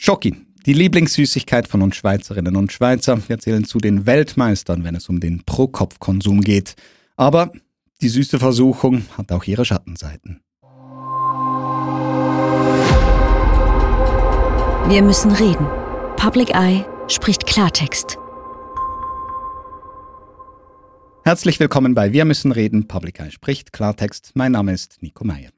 Schoki, 0.00 0.36
die 0.64 0.74
Lieblingssüßigkeit 0.74 1.66
von 1.66 1.82
uns 1.82 1.96
Schweizerinnen 1.96 2.54
und 2.54 2.72
Schweizer. 2.72 3.20
Wir 3.28 3.40
zählen 3.40 3.64
zu 3.64 3.78
den 3.78 4.06
Weltmeistern, 4.06 4.84
wenn 4.84 4.94
es 4.94 5.08
um 5.08 5.18
den 5.18 5.42
Pro-Kopf-Konsum 5.44 6.40
geht. 6.40 6.76
Aber 7.16 7.50
die 8.00 8.08
süße 8.08 8.38
Versuchung 8.38 9.06
hat 9.18 9.32
auch 9.32 9.42
ihre 9.44 9.64
Schattenseiten. 9.64 10.40
Wir 14.88 15.02
müssen 15.02 15.32
reden. 15.32 15.66
Public 16.16 16.54
Eye 16.54 16.84
spricht 17.08 17.44
Klartext. 17.46 18.18
Herzlich 21.24 21.58
willkommen 21.58 21.94
bei 21.94 22.12
Wir 22.12 22.24
müssen 22.24 22.52
reden. 22.52 22.86
Public 22.86 23.18
Eye 23.18 23.32
spricht 23.32 23.72
Klartext. 23.72 24.30
Mein 24.34 24.52
Name 24.52 24.72
ist 24.72 25.02
Nico 25.02 25.24
Meyer. 25.24 25.50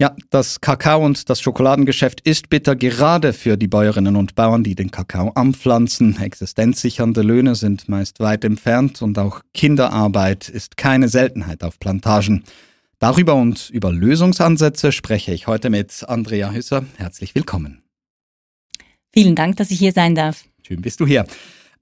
Ja, 0.00 0.16
das 0.30 0.62
Kakao- 0.62 1.04
und 1.04 1.28
das 1.28 1.42
Schokoladengeschäft 1.42 2.22
ist 2.22 2.48
bitter, 2.48 2.74
gerade 2.74 3.34
für 3.34 3.58
die 3.58 3.68
Bäuerinnen 3.68 4.16
und 4.16 4.34
Bauern, 4.34 4.64
die 4.64 4.74
den 4.74 4.90
Kakao 4.90 5.28
anpflanzen. 5.34 6.18
Existenzsichernde 6.18 7.20
Löhne 7.20 7.54
sind 7.54 7.86
meist 7.86 8.18
weit 8.18 8.46
entfernt 8.46 9.02
und 9.02 9.18
auch 9.18 9.42
Kinderarbeit 9.52 10.48
ist 10.48 10.78
keine 10.78 11.10
Seltenheit 11.10 11.62
auf 11.62 11.78
Plantagen. 11.78 12.44
Darüber 12.98 13.34
und 13.34 13.68
über 13.68 13.92
Lösungsansätze 13.92 14.90
spreche 14.90 15.34
ich 15.34 15.46
heute 15.46 15.68
mit 15.68 16.02
Andrea 16.08 16.50
Hüsser. 16.50 16.86
Herzlich 16.96 17.34
willkommen. 17.34 17.82
Vielen 19.12 19.34
Dank, 19.34 19.56
dass 19.56 19.70
ich 19.70 19.80
hier 19.80 19.92
sein 19.92 20.14
darf. 20.14 20.44
Schön 20.66 20.80
bist 20.80 21.00
du 21.00 21.06
hier. 21.06 21.26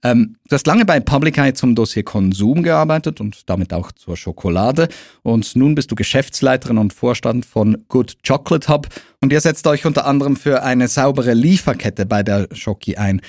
Ähm, 0.01 0.37
du 0.47 0.55
hast 0.55 0.65
lange 0.65 0.85
bei 0.85 0.99
Publicite 0.99 1.55
zum 1.55 1.75
Dossier 1.75 2.03
Konsum 2.03 2.63
gearbeitet 2.63 3.19
und 3.19 3.49
damit 3.49 3.73
auch 3.73 3.91
zur 3.91 4.15
Schokolade. 4.15 4.87
Und 5.23 5.55
nun 5.55 5.75
bist 5.75 5.91
du 5.91 5.95
Geschäftsleiterin 5.95 6.77
und 6.77 6.93
Vorstand 6.93 7.45
von 7.45 7.83
Good 7.89 8.17
Chocolate 8.25 8.69
Hub. 8.69 8.87
Und 9.21 9.33
ihr 9.33 9.41
setzt 9.41 9.67
euch 9.67 9.85
unter 9.85 10.05
anderem 10.05 10.37
für 10.37 10.63
eine 10.63 10.87
saubere 10.87 11.33
Lieferkette 11.33 12.05
bei 12.05 12.23
der 12.23 12.47
Schoki 12.53 12.95
ein. 12.95 13.21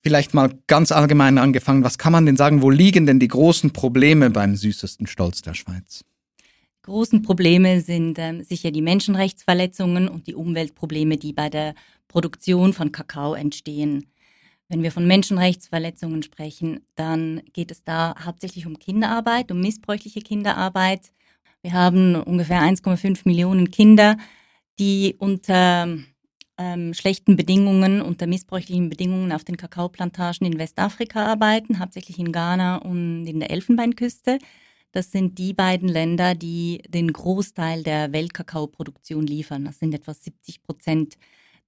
Vielleicht 0.00 0.34
mal 0.34 0.50
ganz 0.66 0.90
allgemein 0.90 1.38
angefangen, 1.38 1.84
was 1.84 1.98
kann 1.98 2.12
man 2.12 2.26
denn 2.26 2.36
sagen, 2.36 2.62
wo 2.62 2.70
liegen 2.70 3.06
denn 3.06 3.20
die 3.20 3.28
großen 3.28 3.72
Probleme 3.72 4.30
beim 4.30 4.56
süßesten 4.56 5.06
Stolz 5.06 5.42
der 5.42 5.54
Schweiz? 5.54 6.04
Großen 6.82 7.22
Probleme 7.22 7.80
sind 7.80 8.18
ähm, 8.18 8.42
sicher 8.42 8.72
die 8.72 8.82
Menschenrechtsverletzungen 8.82 10.08
und 10.08 10.26
die 10.26 10.34
Umweltprobleme, 10.34 11.18
die 11.18 11.32
bei 11.32 11.48
der 11.48 11.74
Produktion 12.08 12.72
von 12.72 12.90
Kakao 12.90 13.34
entstehen. 13.34 14.06
Wenn 14.72 14.82
wir 14.82 14.90
von 14.90 15.06
Menschenrechtsverletzungen 15.06 16.22
sprechen, 16.22 16.80
dann 16.94 17.42
geht 17.52 17.70
es 17.70 17.84
da 17.84 18.14
hauptsächlich 18.24 18.66
um 18.66 18.78
Kinderarbeit, 18.78 19.52
um 19.52 19.60
missbräuchliche 19.60 20.20
Kinderarbeit. 20.20 21.12
Wir 21.60 21.74
haben 21.74 22.14
ungefähr 22.14 22.62
1,5 22.62 23.20
Millionen 23.26 23.70
Kinder, 23.70 24.16
die 24.78 25.14
unter 25.18 25.98
ähm, 26.56 26.94
schlechten 26.94 27.36
Bedingungen, 27.36 28.00
unter 28.00 28.26
missbräuchlichen 28.26 28.88
Bedingungen 28.88 29.32
auf 29.32 29.44
den 29.44 29.58
Kakaoplantagen 29.58 30.46
in 30.46 30.58
Westafrika 30.58 31.26
arbeiten, 31.26 31.78
hauptsächlich 31.78 32.18
in 32.18 32.32
Ghana 32.32 32.76
und 32.76 33.26
in 33.26 33.40
der 33.40 33.50
Elfenbeinküste. 33.50 34.38
Das 34.92 35.10
sind 35.10 35.36
die 35.36 35.52
beiden 35.52 35.90
Länder, 35.90 36.34
die 36.34 36.80
den 36.88 37.12
Großteil 37.12 37.82
der 37.82 38.14
Weltkakaoproduktion 38.14 39.26
liefern. 39.26 39.66
Das 39.66 39.80
sind 39.80 39.92
etwa 39.92 40.14
70 40.14 40.62
Prozent 40.62 41.18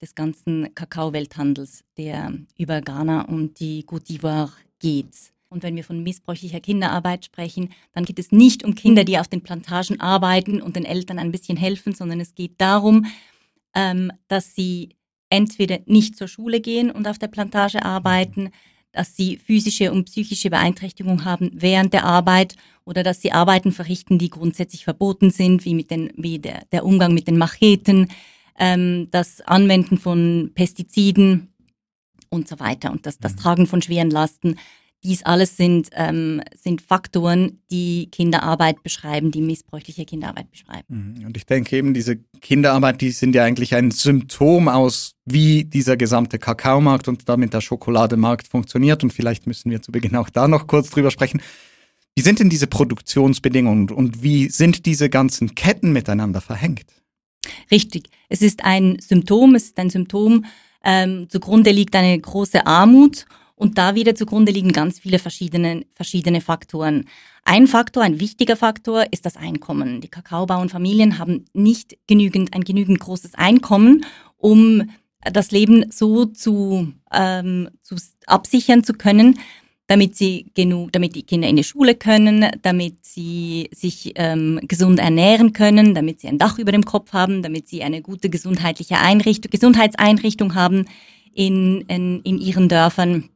des 0.05 0.15
ganzen 0.15 0.75
Kakao-Welthandels, 0.75 1.83
der 1.97 2.35
über 2.59 2.83
Ghana 2.83 3.23
und 3.23 3.59
die 3.59 3.85
Côte 3.85 4.07
d'Ivoire 4.07 4.51
geht. 4.79 5.33
Und 5.49 5.63
wenn 5.63 5.77
wir 5.77 5.85
von 5.85 6.03
missbräuchlicher 6.03 6.61
Kinderarbeit 6.61 7.25
sprechen, 7.25 7.71
dann 7.95 8.05
geht 8.05 8.19
es 8.19 8.31
nicht 8.31 8.65
um 8.65 8.75
Kinder, 8.75 9.05
die 9.05 9.19
auf 9.19 9.29
den 9.29 9.41
Plantagen 9.41 10.01
arbeiten 10.01 10.61
und 10.61 10.77
den 10.77 10.85
Eltern 10.85 11.19
ein 11.19 11.33
bisschen 11.33 11.57
helfen, 11.57 11.95
sondern 11.95 12.21
es 12.21 12.35
geht 12.35 12.61
darum, 12.61 13.07
ähm, 13.75 14.13
dass 14.29 14.55
sie 14.55 14.91
entweder 15.31 15.79
nicht 15.87 16.17
zur 16.17 16.29
Schule 16.29 16.61
gehen 16.61 16.91
und 16.91 17.09
auf 17.09 17.19
der 17.19 17.29
Plantage 17.29 17.83
arbeiten, 17.83 18.51
dass 18.93 19.17
sie 19.17 19.39
physische 19.39 19.91
und 19.91 20.05
psychische 20.05 20.51
Beeinträchtigung 20.51 21.25
haben 21.25 21.51
während 21.55 21.95
der 21.95 22.05
Arbeit 22.05 22.57
oder 22.85 23.03
dass 23.03 23.23
sie 23.23 23.33
Arbeiten 23.33 23.73
verrichten, 23.73 24.19
die 24.19 24.29
grundsätzlich 24.29 24.85
verboten 24.85 25.31
sind, 25.31 25.65
wie, 25.65 25.75
mit 25.75 25.91
den, 25.91 26.13
wie 26.17 26.39
der, 26.39 26.67
der 26.73 26.85
Umgang 26.85 27.15
mit 27.15 27.27
den 27.27 27.39
Macheten, 27.39 28.09
ähm, 28.59 29.09
das 29.11 29.41
Anwenden 29.43 29.99
von 29.99 30.53
Pestiziden 30.55 31.55
und 32.29 32.49
so 32.49 32.59
weiter 32.61 32.91
und 32.91 33.07
das, 33.07 33.19
das 33.19 33.33
mhm. 33.33 33.39
Tragen 33.39 33.67
von 33.67 33.83
schweren 33.83 34.11
Lasten. 34.11 34.57
Dies 35.05 35.23
alles 35.23 35.59
sind, 35.59 35.91
ähm, 35.93 36.41
sind 36.57 36.81
Faktoren, 36.81 37.61
die 37.71 38.09
Kinderarbeit 38.11 38.83
beschreiben, 38.83 39.31
die 39.31 39.43
missbräuchliche 39.43 40.07
Kinderarbeit 40.07 40.51
beschreiben. 40.51 41.17
Mhm. 41.19 41.27
Und 41.27 41.37
ich 41.37 41.45
denke 41.45 41.77
eben, 41.77 41.93
diese 41.93 42.17
Kinderarbeit, 42.41 43.03
die 43.03 43.11
sind 43.11 43.35
ja 43.35 43.45
eigentlich 43.45 43.75
ein 43.75 43.91
Symptom 43.91 44.67
aus, 44.67 45.15
wie 45.27 45.65
dieser 45.65 45.99
gesamte 45.99 46.39
Kakaomarkt 46.39 47.07
und 47.09 47.29
damit 47.29 47.53
der 47.53 47.61
Schokolademarkt 47.61 48.49
funktioniert. 48.49 49.05
Und 49.05 49.13
vielleicht 49.13 49.47
müssen 49.47 49.71
wir 49.71 49.83
zu 49.83 49.93
Beginn 49.93 50.17
auch 50.17 50.31
da 50.31 50.49
noch 50.49 50.67
kurz 50.67 50.89
drüber 50.89 51.11
sprechen. 51.11 51.43
Wie 52.17 52.23
sind 52.23 52.39
denn 52.39 52.49
diese 52.49 52.67
Produktionsbedingungen 52.67 53.91
und 53.91 54.23
wie 54.23 54.49
sind 54.49 54.87
diese 54.87 55.11
ganzen 55.11 55.55
Ketten 55.55 55.93
miteinander 55.93 56.41
verhängt? 56.41 56.87
Richtig. 57.71 58.09
Es 58.29 58.43
ist 58.43 58.65
ein 58.65 58.99
Symptom, 59.01 59.55
es 59.55 59.65
ist 59.65 59.79
ein 59.79 59.91
Symptom, 59.91 60.45
ähm, 60.85 61.29
zugrunde 61.29 61.71
liegt 61.71 61.97
eine 61.97 62.19
große 62.19 62.67
Armut 62.67 63.27
und 63.57 63.79
da 63.79 63.95
wieder 63.95 64.15
zugrunde 64.15 64.53
liegen 64.53 64.73
ganz 64.73 64.99
viele 64.99 65.19
verschiedene, 65.19 65.87
verschiedene 65.95 66.41
Faktoren. 66.41 67.07
Ein 67.45 67.67
Faktor, 67.67 68.03
ein 68.03 68.21
wichtiger 68.21 68.57
Faktor 68.57 69.07
ist 69.11 69.27
das 69.27 69.37
Einkommen. 69.37 70.01
Die 70.01 70.09
Kakaobauernfamilien 70.09 71.19
haben 71.19 71.45
nicht 71.53 71.97
genügend, 72.07 72.55
ein 72.55 72.65
genügend 72.65 73.01
großes 73.01 73.35
Einkommen, 73.35 74.05
um 74.37 74.91
das 75.21 75.51
Leben 75.51 75.91
so 75.91 76.27
zu, 76.27 76.93
ähm, 77.13 77.71
zu 77.83 77.97
absichern 78.27 78.85
zu 78.85 78.93
können, 78.95 79.39
damit 79.87 80.17
sie 80.17 80.47
genug, 80.55 80.93
damit 80.93 81.15
die 81.15 81.25
Kinder 81.25 81.49
in 81.49 81.57
die 81.57 81.65
Schule 81.65 81.95
können, 81.95 82.47
damit 82.63 83.05
sie 83.05 83.69
sich 83.73 84.13
ähm, 84.17 84.61
gesund 84.63 84.99
ernähren 84.99 85.53
können, 85.53 85.95
damit 85.95 86.21
sie 86.21 86.29
ein 86.29 86.39
Dach 86.39 86.59
über 86.59 86.73
dem 86.73 86.85
Kopf 86.85 87.13
haben, 87.13 87.43
damit 87.43 87.69
sie 87.69 87.83
eine 87.83 88.01
gute 88.01 88.31
gesundheitliche 88.31 88.99
Einrichtung, 88.99 89.51
Gesundheitseinrichtung 89.51 90.55
haben 90.55 90.87
in, 91.35 91.83
in, 91.83 92.21
in 92.23 92.39
ihren 92.39 92.69
Dörfern 92.69 93.29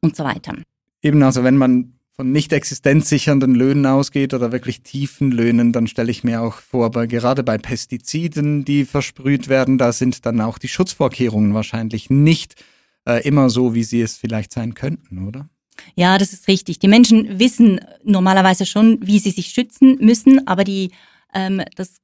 und 0.00 0.14
so 0.14 0.24
weiter. 0.24 0.54
Eben, 1.02 1.22
also 1.22 1.42
wenn 1.42 1.56
man 1.56 1.94
von 2.20 2.30
nicht 2.30 2.52
existenzsichernden 2.52 3.54
Löhnen 3.54 3.86
ausgeht 3.86 4.34
oder 4.34 4.52
wirklich 4.52 4.82
tiefen 4.82 5.32
Löhnen, 5.32 5.72
dann 5.72 5.86
stelle 5.86 6.10
ich 6.10 6.22
mir 6.22 6.42
auch 6.42 6.54
vor, 6.56 6.84
aber 6.84 7.06
gerade 7.06 7.42
bei 7.42 7.56
Pestiziden, 7.56 8.64
die 8.64 8.84
versprüht 8.84 9.48
werden, 9.48 9.78
da 9.78 9.92
sind 9.92 10.24
dann 10.26 10.40
auch 10.40 10.58
die 10.58 10.68
Schutzvorkehrungen 10.68 11.54
wahrscheinlich 11.54 12.10
nicht 12.10 12.62
äh, 13.08 13.26
immer 13.26 13.48
so, 13.50 13.74
wie 13.74 13.84
sie 13.84 14.02
es 14.02 14.16
vielleicht 14.16 14.52
sein 14.52 14.74
könnten, 14.74 15.26
oder? 15.26 15.48
Ja, 15.94 16.18
das 16.18 16.32
ist 16.32 16.48
richtig. 16.48 16.78
Die 16.78 16.88
Menschen 16.88 17.38
wissen 17.38 17.80
normalerweise 18.04 18.66
schon, 18.66 18.98
wie 19.06 19.18
sie 19.18 19.30
sich 19.30 19.48
schützen 19.48 19.96
müssen, 20.00 20.46
aber 20.46 20.64
die, 20.64 20.90
ähm, 21.34 21.62
das 21.76 21.96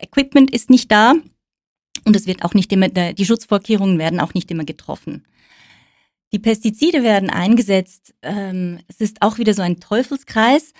Equipment 0.00 0.52
ist 0.52 0.70
nicht 0.70 0.90
da 0.90 1.14
und 2.04 2.16
es 2.16 2.26
wird 2.26 2.44
auch 2.44 2.54
nicht 2.54 2.72
immer, 2.72 2.88
die 2.88 3.26
Schutzvorkehrungen 3.26 3.98
werden 3.98 4.20
auch 4.20 4.34
nicht 4.34 4.50
immer 4.50 4.64
getroffen. 4.64 5.24
Die 6.32 6.38
Pestizide 6.40 7.04
werden 7.04 7.30
eingesetzt. 7.30 8.12
Ähm, 8.22 8.80
es 8.88 9.00
ist 9.00 9.22
auch 9.22 9.38
wieder 9.38 9.54
so 9.54 9.62
ein 9.62 9.78
Teufelskreis. 9.78 10.72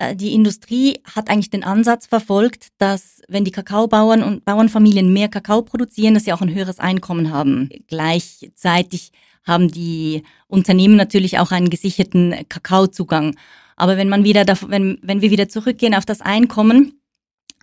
Äh, 0.00 0.16
die 0.16 0.34
Industrie 0.34 0.98
hat 1.04 1.30
eigentlich 1.30 1.50
den 1.50 1.62
Ansatz 1.62 2.06
verfolgt, 2.06 2.68
dass 2.78 3.20
wenn 3.28 3.44
die 3.44 3.50
Kakaobauern 3.52 4.22
und 4.22 4.44
Bauernfamilien 4.44 5.12
mehr 5.12 5.28
Kakao 5.28 5.62
produzieren, 5.62 6.14
dass 6.14 6.24
sie 6.24 6.32
auch 6.32 6.40
ein 6.40 6.54
höheres 6.54 6.80
Einkommen 6.80 7.30
haben. 7.30 7.68
Gleichzeitig 7.86 9.12
haben 9.44 9.70
die 9.70 10.22
Unternehmen 10.48 10.96
natürlich 10.96 11.38
auch 11.38 11.52
einen 11.52 11.70
gesicherten 11.70 12.34
Kakaozugang. 12.48 13.36
Aber 13.76 13.96
wenn 13.96 14.08
man 14.08 14.24
wieder, 14.24 14.44
wenn, 14.68 14.98
wenn 15.02 15.20
wir 15.22 15.30
wieder 15.30 15.48
zurückgehen 15.48 15.94
auf 15.94 16.04
das 16.04 16.20
Einkommen, 16.20 17.00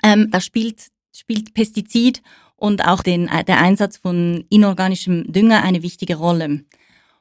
ähm, 0.04 0.30
da 0.32 0.40
spielt, 0.40 0.88
spielt 1.14 1.54
Pestizid 1.54 2.22
und 2.56 2.86
auch 2.86 3.04
den, 3.04 3.30
der 3.48 3.60
Einsatz 3.60 3.98
von 3.98 4.46
inorganischem 4.50 5.32
Dünger 5.32 5.64
eine 5.64 5.84
wichtige 5.84 6.16
Rolle. 6.16 6.64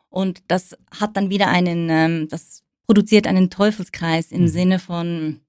Und 0.08 0.42
das 0.48 0.76
hat 0.98 1.16
dann 1.16 1.28
wieder 1.28 1.48
einen, 1.48 1.88
ähm, 1.90 2.28
das 2.28 2.62
produziert 2.86 3.26
einen 3.26 3.50
Teufelskreis 3.50 4.32
im 4.32 4.42
mhm. 4.42 4.48
Sinne 4.48 4.78
von, 4.78 5.40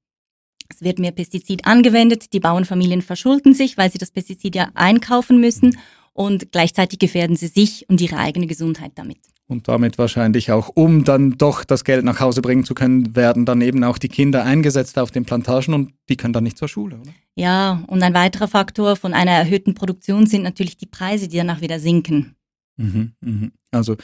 es 0.69 0.81
wird 0.81 0.99
mehr 0.99 1.11
Pestizid 1.11 1.65
angewendet, 1.65 2.33
die 2.33 2.39
Bauernfamilien 2.39 3.01
verschulden 3.01 3.53
sich, 3.53 3.77
weil 3.77 3.91
sie 3.91 3.97
das 3.97 4.11
Pestizid 4.11 4.55
ja 4.55 4.69
einkaufen 4.73 5.39
müssen 5.39 5.69
mhm 5.69 5.79
und 6.17 6.51
gleichzeitig 6.51 6.97
gefährden 6.97 7.35
sie 7.35 7.47
sich 7.47 7.87
und 7.89 8.01
ihre 8.01 8.17
eigene 8.17 8.47
Gesundheit 8.47 8.93
damit. 8.95 9.19
Und 9.45 9.67
damit 9.67 9.97
wahrscheinlich 9.97 10.51
auch, 10.51 10.69
um 10.73 11.05
dann 11.05 11.37
doch 11.37 11.63
das 11.63 11.85
Geld 11.85 12.03
nach 12.03 12.19
Hause 12.19 12.41
bringen 12.41 12.65
zu 12.65 12.73
können, 12.73 13.15
werden 13.15 13.45
dann 13.45 13.61
eben 13.61 13.83
auch 13.83 13.97
die 13.97 14.09
Kinder 14.09 14.43
eingesetzt 14.43 14.97
auf 14.97 15.11
den 15.11 15.25
Plantagen 15.25 15.73
und 15.73 15.93
die 16.09 16.17
können 16.17 16.33
dann 16.33 16.43
nicht 16.43 16.57
zur 16.57 16.67
Schule, 16.67 16.97
oder? 16.97 17.11
Ja, 17.35 17.83
und 17.87 18.01
ein 18.01 18.15
weiterer 18.15 18.47
Faktor 18.47 18.95
von 18.95 19.13
einer 19.13 19.31
erhöhten 19.31 19.75
Produktion 19.75 20.25
sind 20.25 20.41
natürlich 20.41 20.75
die 20.75 20.87
Preise, 20.87 21.27
die 21.27 21.37
danach 21.37 21.61
wieder 21.61 21.79
sinken. 21.79 22.35
Mhm, 22.77 23.13
mh. 23.21 23.49
Also 23.71 23.95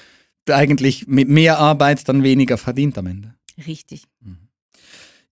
eigentlich 0.50 1.08
mit 1.08 1.30
mehr 1.30 1.60
Arbeit 1.60 2.08
dann 2.10 2.24
weniger 2.24 2.58
verdient 2.58 2.98
am 2.98 3.08
Ende. 3.08 3.34
Richtig. 3.66 4.04
Mhm. 4.22 4.38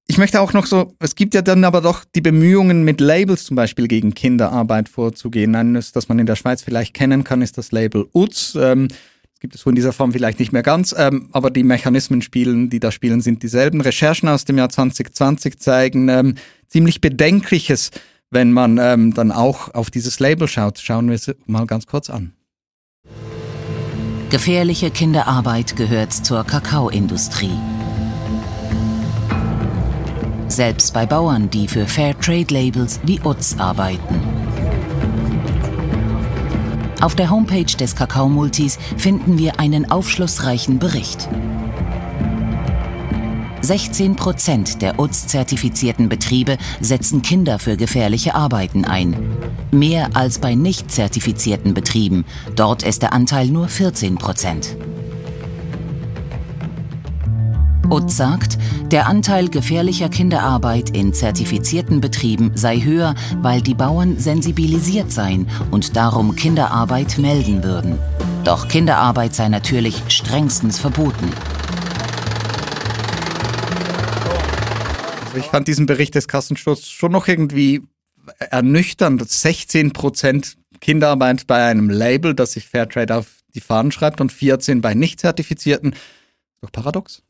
Ich 0.07 0.17
möchte 0.17 0.41
auch 0.41 0.51
noch 0.51 0.65
so, 0.65 0.93
es 0.99 1.15
gibt 1.15 1.33
ja 1.35 1.41
dann 1.41 1.63
aber 1.63 1.79
doch 1.79 2.03
die 2.03 2.19
Bemühungen 2.19 2.83
mit 2.83 2.99
Labels 2.99 3.45
zum 3.45 3.55
Beispiel 3.55 3.87
gegen 3.87 4.13
Kinderarbeit 4.13 4.89
vorzugehen. 4.89 5.55
Eines, 5.55 5.93
das 5.93 6.09
man 6.09 6.19
in 6.19 6.25
der 6.25 6.35
Schweiz 6.35 6.61
vielleicht 6.61 6.93
kennen 6.93 7.23
kann, 7.23 7.41
ist 7.41 7.57
das 7.57 7.71
Label 7.71 8.07
UZ. 8.13 8.57
Ähm, 8.59 8.89
gibt 9.39 9.55
es 9.55 9.61
so 9.61 9.69
in 9.69 9.75
dieser 9.75 9.93
Form 9.93 10.11
vielleicht 10.11 10.39
nicht 10.39 10.51
mehr 10.51 10.63
ganz, 10.63 10.93
ähm, 10.97 11.29
aber 11.31 11.49
die 11.49 11.63
Mechanismen 11.63 12.21
spielen, 12.21 12.69
die 12.69 12.79
da 12.79 12.91
spielen, 12.91 13.21
sind 13.21 13.41
dieselben. 13.41 13.79
Recherchen 13.79 14.27
aus 14.27 14.43
dem 14.43 14.57
Jahr 14.57 14.69
2020 14.69 15.59
zeigen 15.59 16.09
ähm, 16.09 16.35
ziemlich 16.67 16.99
Bedenkliches, 16.99 17.91
wenn 18.29 18.51
man 18.51 18.77
ähm, 18.79 19.13
dann 19.13 19.31
auch 19.31 19.73
auf 19.73 19.89
dieses 19.89 20.19
Label 20.19 20.47
schaut. 20.47 20.79
Schauen 20.79 21.07
wir 21.07 21.15
es 21.15 21.33
mal 21.45 21.65
ganz 21.65 21.87
kurz 21.87 22.09
an. 22.09 22.33
Gefährliche 24.31 24.91
Kinderarbeit 24.91 25.75
gehört 25.75 26.13
zur 26.13 26.45
Kakaoindustrie. 26.45 27.51
Selbst 30.47 30.93
bei 30.93 31.05
Bauern, 31.05 31.49
die 31.49 31.67
für 31.67 31.85
Fairtrade-Labels 31.85 33.01
wie 33.03 33.19
UTZ 33.19 33.59
arbeiten. 33.59 34.21
Auf 37.01 37.13
der 37.15 37.29
Homepage 37.29 37.65
des 37.65 37.97
Kakaomultis 37.97 38.79
finden 38.95 39.37
wir 39.37 39.59
einen 39.59 39.91
aufschlussreichen 39.91 40.79
Bericht. 40.79 41.27
16 43.61 44.15
Prozent 44.15 44.81
der 44.81 44.99
UTZ-zertifizierten 44.99 46.09
Betriebe 46.09 46.57
setzen 46.79 47.21
Kinder 47.21 47.59
für 47.59 47.77
gefährliche 47.77 48.33
Arbeiten 48.33 48.85
ein. 48.85 49.15
Mehr 49.71 50.09
als 50.15 50.39
bei 50.39 50.55
nicht 50.55 50.91
zertifizierten 50.91 51.75
Betrieben. 51.75 52.25
Dort 52.55 52.81
ist 52.81 53.03
der 53.03 53.13
Anteil 53.13 53.47
nur 53.47 53.67
14 53.67 54.15
Prozent. 54.15 54.75
UTZ 57.91 58.15
sagt, 58.15 58.57
der 58.91 59.07
Anteil 59.07 59.49
gefährlicher 59.49 60.09
Kinderarbeit 60.09 60.89
in 60.91 61.13
zertifizierten 61.13 62.01
Betrieben 62.01 62.51
sei 62.55 62.79
höher, 62.79 63.15
weil 63.41 63.61
die 63.61 63.75
Bauern 63.75 64.17
sensibilisiert 64.17 65.11
seien 65.11 65.47
und 65.69 65.95
darum 65.95 66.35
Kinderarbeit 66.35 67.17
melden 67.17 67.63
würden. 67.63 67.99
Doch 68.43 68.67
Kinderarbeit 68.67 69.35
sei 69.35 69.49
natürlich 69.49 70.01
strengstens 70.07 70.79
verboten. 70.79 71.29
Also 75.31 75.45
ich 75.45 75.49
fand 75.49 75.69
diesen 75.69 75.85
Bericht 75.85 76.15
des 76.15 76.27
Kassensturz 76.27 76.87
schon 76.87 77.13
noch 77.13 77.29
irgendwie 77.29 77.83
ernüchternd. 78.37 79.29
16 79.29 79.93
Prozent 79.93 80.57
Kinderarbeit 80.81 81.47
bei 81.47 81.63
einem 81.67 81.89
Label, 81.89 82.35
das 82.35 82.51
sich 82.51 82.67
Fairtrade 82.67 83.15
auf 83.15 83.27
die 83.55 83.61
Fahnen 83.61 83.93
schreibt 83.93 84.19
und 84.19 84.33
14 84.33 84.81
bei 84.81 84.93
nicht 84.93 85.21
zertifizierten. 85.21 85.95
Doch 86.59 86.73
paradox. 86.73 87.23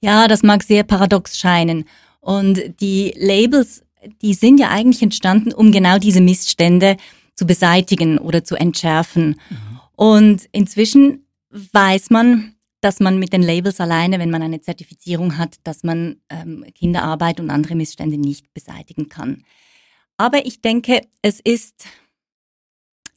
Ja, 0.00 0.28
das 0.28 0.42
mag 0.42 0.64
sehr 0.64 0.82
paradox 0.82 1.38
scheinen. 1.38 1.86
Und 2.20 2.60
die 2.82 3.14
Labels, 3.16 3.84
die 4.20 4.34
sind 4.34 4.60
ja 4.60 4.68
eigentlich 4.68 5.00
entstanden, 5.00 5.54
um 5.54 5.72
genau 5.72 5.96
diese 5.96 6.20
Missstände 6.20 6.98
zu 7.34 7.46
beseitigen 7.46 8.18
oder 8.18 8.44
zu 8.44 8.54
entschärfen. 8.54 9.40
Mhm. 9.48 9.80
Und 9.96 10.42
inzwischen 10.52 11.24
weiß 11.48 12.10
man, 12.10 12.53
dass 12.84 13.00
man 13.00 13.18
mit 13.18 13.32
den 13.32 13.42
Labels 13.42 13.80
alleine, 13.80 14.18
wenn 14.18 14.30
man 14.30 14.42
eine 14.42 14.60
Zertifizierung 14.60 15.38
hat, 15.38 15.56
dass 15.64 15.82
man 15.84 16.20
ähm, 16.28 16.64
Kinderarbeit 16.74 17.40
und 17.40 17.50
andere 17.50 17.74
Missstände 17.74 18.18
nicht 18.18 18.52
beseitigen 18.52 19.08
kann. 19.08 19.44
Aber 20.18 20.44
ich 20.44 20.60
denke, 20.60 21.00
es 21.22 21.40
ist 21.40 21.86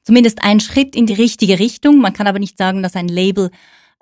zumindest 0.03 0.41
ein 0.41 0.61
Schritt 0.61 0.95
in 0.95 1.05
die 1.05 1.13
richtige 1.13 1.59
Richtung. 1.59 1.99
Man 1.99 2.13
kann 2.13 2.27
aber 2.27 2.39
nicht 2.39 2.57
sagen, 2.57 2.81
dass 2.81 2.95
ein 2.95 3.09
Label 3.09 3.51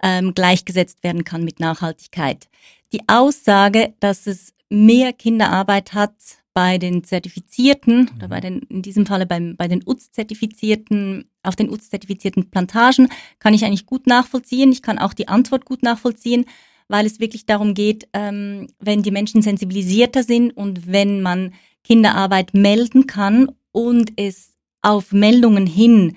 ähm, 0.04 0.36
gleichgesetzt 0.36 1.04
werden 1.04 1.24
kann 1.24 1.44
mit 1.44 1.60
Nachhaltigkeit. 1.60 2.48
Die 2.94 3.02
Aussage, 3.08 3.96
dass 4.00 4.28
es 4.28 4.54
mehr 4.70 5.14
Kinderarbeit 5.14 5.94
hat 5.94 6.14
bei 6.56 6.78
den 6.78 7.04
Zertifizierten 7.04 8.10
oder 8.16 8.30
bei 8.30 8.40
den, 8.40 8.60
in 8.70 8.82
diesem 8.82 9.06
Falle 9.06 9.26
beim, 9.26 9.58
bei 9.58 9.68
den 9.68 9.84
UTZ-Zertifizierten, 9.86 11.30
auf 11.44 11.58
den 11.58 11.70
UTZ-zertifizierten 11.70 12.50
Plantagen, 12.50 13.10
kann 13.40 13.54
ich 13.54 13.66
eigentlich 13.66 13.86
gut 13.86 14.08
nachvollziehen. 14.08 14.72
Ich 14.72 14.82
kann 14.82 14.98
auch 14.98 15.14
die 15.14 15.28
Antwort 15.28 15.66
gut 15.66 15.84
nachvollziehen, 15.84 16.46
weil 16.88 17.06
es 17.06 17.20
wirklich 17.20 17.46
darum 17.46 17.74
geht, 17.74 18.08
ähm, 18.14 18.68
wenn 18.80 19.04
die 19.04 19.12
Menschen 19.12 19.42
sensibilisierter 19.42 20.24
sind 20.24 20.56
und 20.56 20.88
wenn 20.88 21.22
man 21.22 21.54
Kinderarbeit 21.84 22.54
melden 22.54 23.06
kann 23.06 23.52
und 23.74 24.14
es 24.16 24.54
auf 24.82 25.12
Meldungen 25.12 25.68
hin 25.68 26.16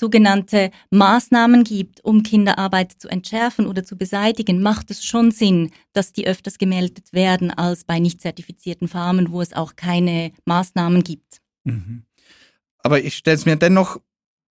sogenannte 0.00 0.70
Maßnahmen 0.90 1.62
gibt, 1.62 2.04
um 2.04 2.24
Kinderarbeit 2.24 2.92
zu 2.98 3.08
entschärfen 3.08 3.66
oder 3.66 3.84
zu 3.84 3.96
beseitigen, 3.96 4.62
macht 4.62 4.90
es 4.90 5.04
schon 5.04 5.30
Sinn, 5.30 5.70
dass 5.92 6.12
die 6.12 6.26
öfters 6.26 6.58
gemeldet 6.58 7.12
werden 7.12 7.52
als 7.52 7.84
bei 7.84 8.00
nicht 8.00 8.20
zertifizierten 8.20 8.88
Farmen, 8.88 9.30
wo 9.30 9.40
es 9.40 9.52
auch 9.52 9.76
keine 9.76 10.32
Maßnahmen 10.46 11.04
gibt. 11.04 11.40
Mhm. 11.64 12.02
Aber 12.82 13.04
ich 13.04 13.14
stelle 13.14 13.36
es 13.36 13.46
mir 13.46 13.56
dennoch 13.56 14.00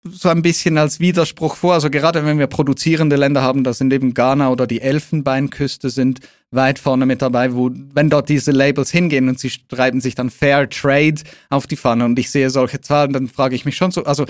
so 0.08 0.30
ein 0.30 0.42
bisschen 0.42 0.78
als 0.78 1.00
Widerspruch 1.00 1.56
vor. 1.56 1.74
Also 1.74 1.90
gerade 1.90 2.26
wenn 2.26 2.38
wir 2.38 2.48
produzierende 2.48 3.16
Länder 3.16 3.42
haben, 3.42 3.64
das 3.64 3.80
sind 3.80 3.92
eben 3.92 4.14
Ghana 4.14 4.50
oder 4.50 4.68
die 4.68 4.82
Elfenbeinküste 4.82 5.90
sind 5.90 6.20
weit 6.52 6.80
vorne 6.80 7.06
mit 7.06 7.22
dabei, 7.22 7.54
wo, 7.54 7.72
wenn 7.94 8.10
dort 8.10 8.30
diese 8.30 8.52
Labels 8.52 8.92
hingehen 8.92 9.28
und 9.30 9.40
sie 9.40 9.50
schreiben 9.50 10.02
sich 10.02 10.16
dann 10.16 10.30
Fair 10.30 10.70
Trade 10.70 11.22
auf 11.50 11.68
die 11.68 11.76
Pfanne 11.76 12.06
und 12.06 12.18
ich 12.20 12.30
sehe 12.30 12.50
solche 12.50 12.82
Zahlen, 12.82 13.14
dann 13.14 13.28
frage 13.28 13.56
ich 13.56 13.66
mich 13.66 13.76
schon 13.76 13.92
so, 13.92 14.04
also 14.04 14.26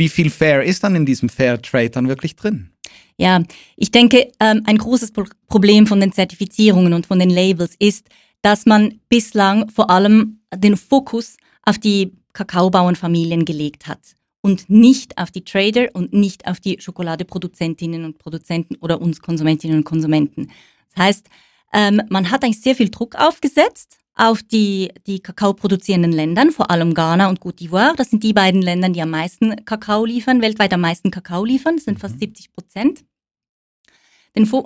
wie 0.00 0.08
viel 0.08 0.30
Fair 0.30 0.64
ist 0.64 0.82
dann 0.82 0.96
in 0.96 1.06
diesem 1.06 1.28
Fair 1.28 1.60
Trade 1.60 1.90
dann 1.90 2.08
wirklich 2.08 2.34
drin? 2.34 2.70
Ja, 3.18 3.42
ich 3.76 3.92
denke, 3.92 4.32
ähm, 4.40 4.62
ein 4.64 4.78
großes 4.78 5.12
Problem 5.46 5.86
von 5.86 6.00
den 6.00 6.10
Zertifizierungen 6.10 6.94
und 6.94 7.06
von 7.06 7.18
den 7.18 7.28
Labels 7.28 7.76
ist, 7.78 8.08
dass 8.40 8.64
man 8.64 8.98
bislang 9.10 9.68
vor 9.68 9.90
allem 9.90 10.40
den 10.54 10.78
Fokus 10.78 11.36
auf 11.62 11.78
die 11.78 12.14
Kakaobauernfamilien 12.32 13.44
gelegt 13.44 13.86
hat 13.86 14.00
und 14.40 14.70
nicht 14.70 15.18
auf 15.18 15.30
die 15.30 15.44
Trader 15.44 15.88
und 15.92 16.14
nicht 16.14 16.46
auf 16.46 16.60
die 16.60 16.80
Schokoladeproduzentinnen 16.80 18.06
und 18.06 18.16
Produzenten 18.16 18.76
oder 18.76 19.02
uns 19.02 19.20
Konsumentinnen 19.20 19.76
und 19.76 19.84
Konsumenten. 19.84 20.50
Das 20.94 21.04
heißt, 21.04 21.28
ähm, 21.72 22.02
man 22.08 22.30
hat 22.30 22.44
eigentlich 22.44 22.60
sehr 22.60 22.74
viel 22.74 22.90
Druck 22.90 23.14
aufgesetzt 23.16 24.00
auf 24.16 24.42
die, 24.42 24.90
die 25.06 25.20
Kakao 25.20 25.54
produzierenden 25.54 26.12
Ländern, 26.12 26.50
vor 26.50 26.70
allem 26.70 26.92
Ghana 26.92 27.28
und 27.28 27.40
Côte 27.40 27.58
d'Ivoire. 27.58 27.96
Das 27.96 28.10
sind 28.10 28.22
die 28.22 28.34
beiden 28.34 28.60
Länder, 28.60 28.90
die 28.90 29.00
am 29.00 29.10
meisten 29.10 29.64
Kakao 29.64 30.04
liefern, 30.04 30.42
weltweit 30.42 30.74
am 30.74 30.82
meisten 30.82 31.10
Kakao 31.10 31.44
liefern. 31.44 31.76
Das 31.76 31.84
sind 31.84 32.00
fast 32.00 32.20
70 32.20 32.48
mhm. 32.48 32.52
Prozent. 32.54 33.04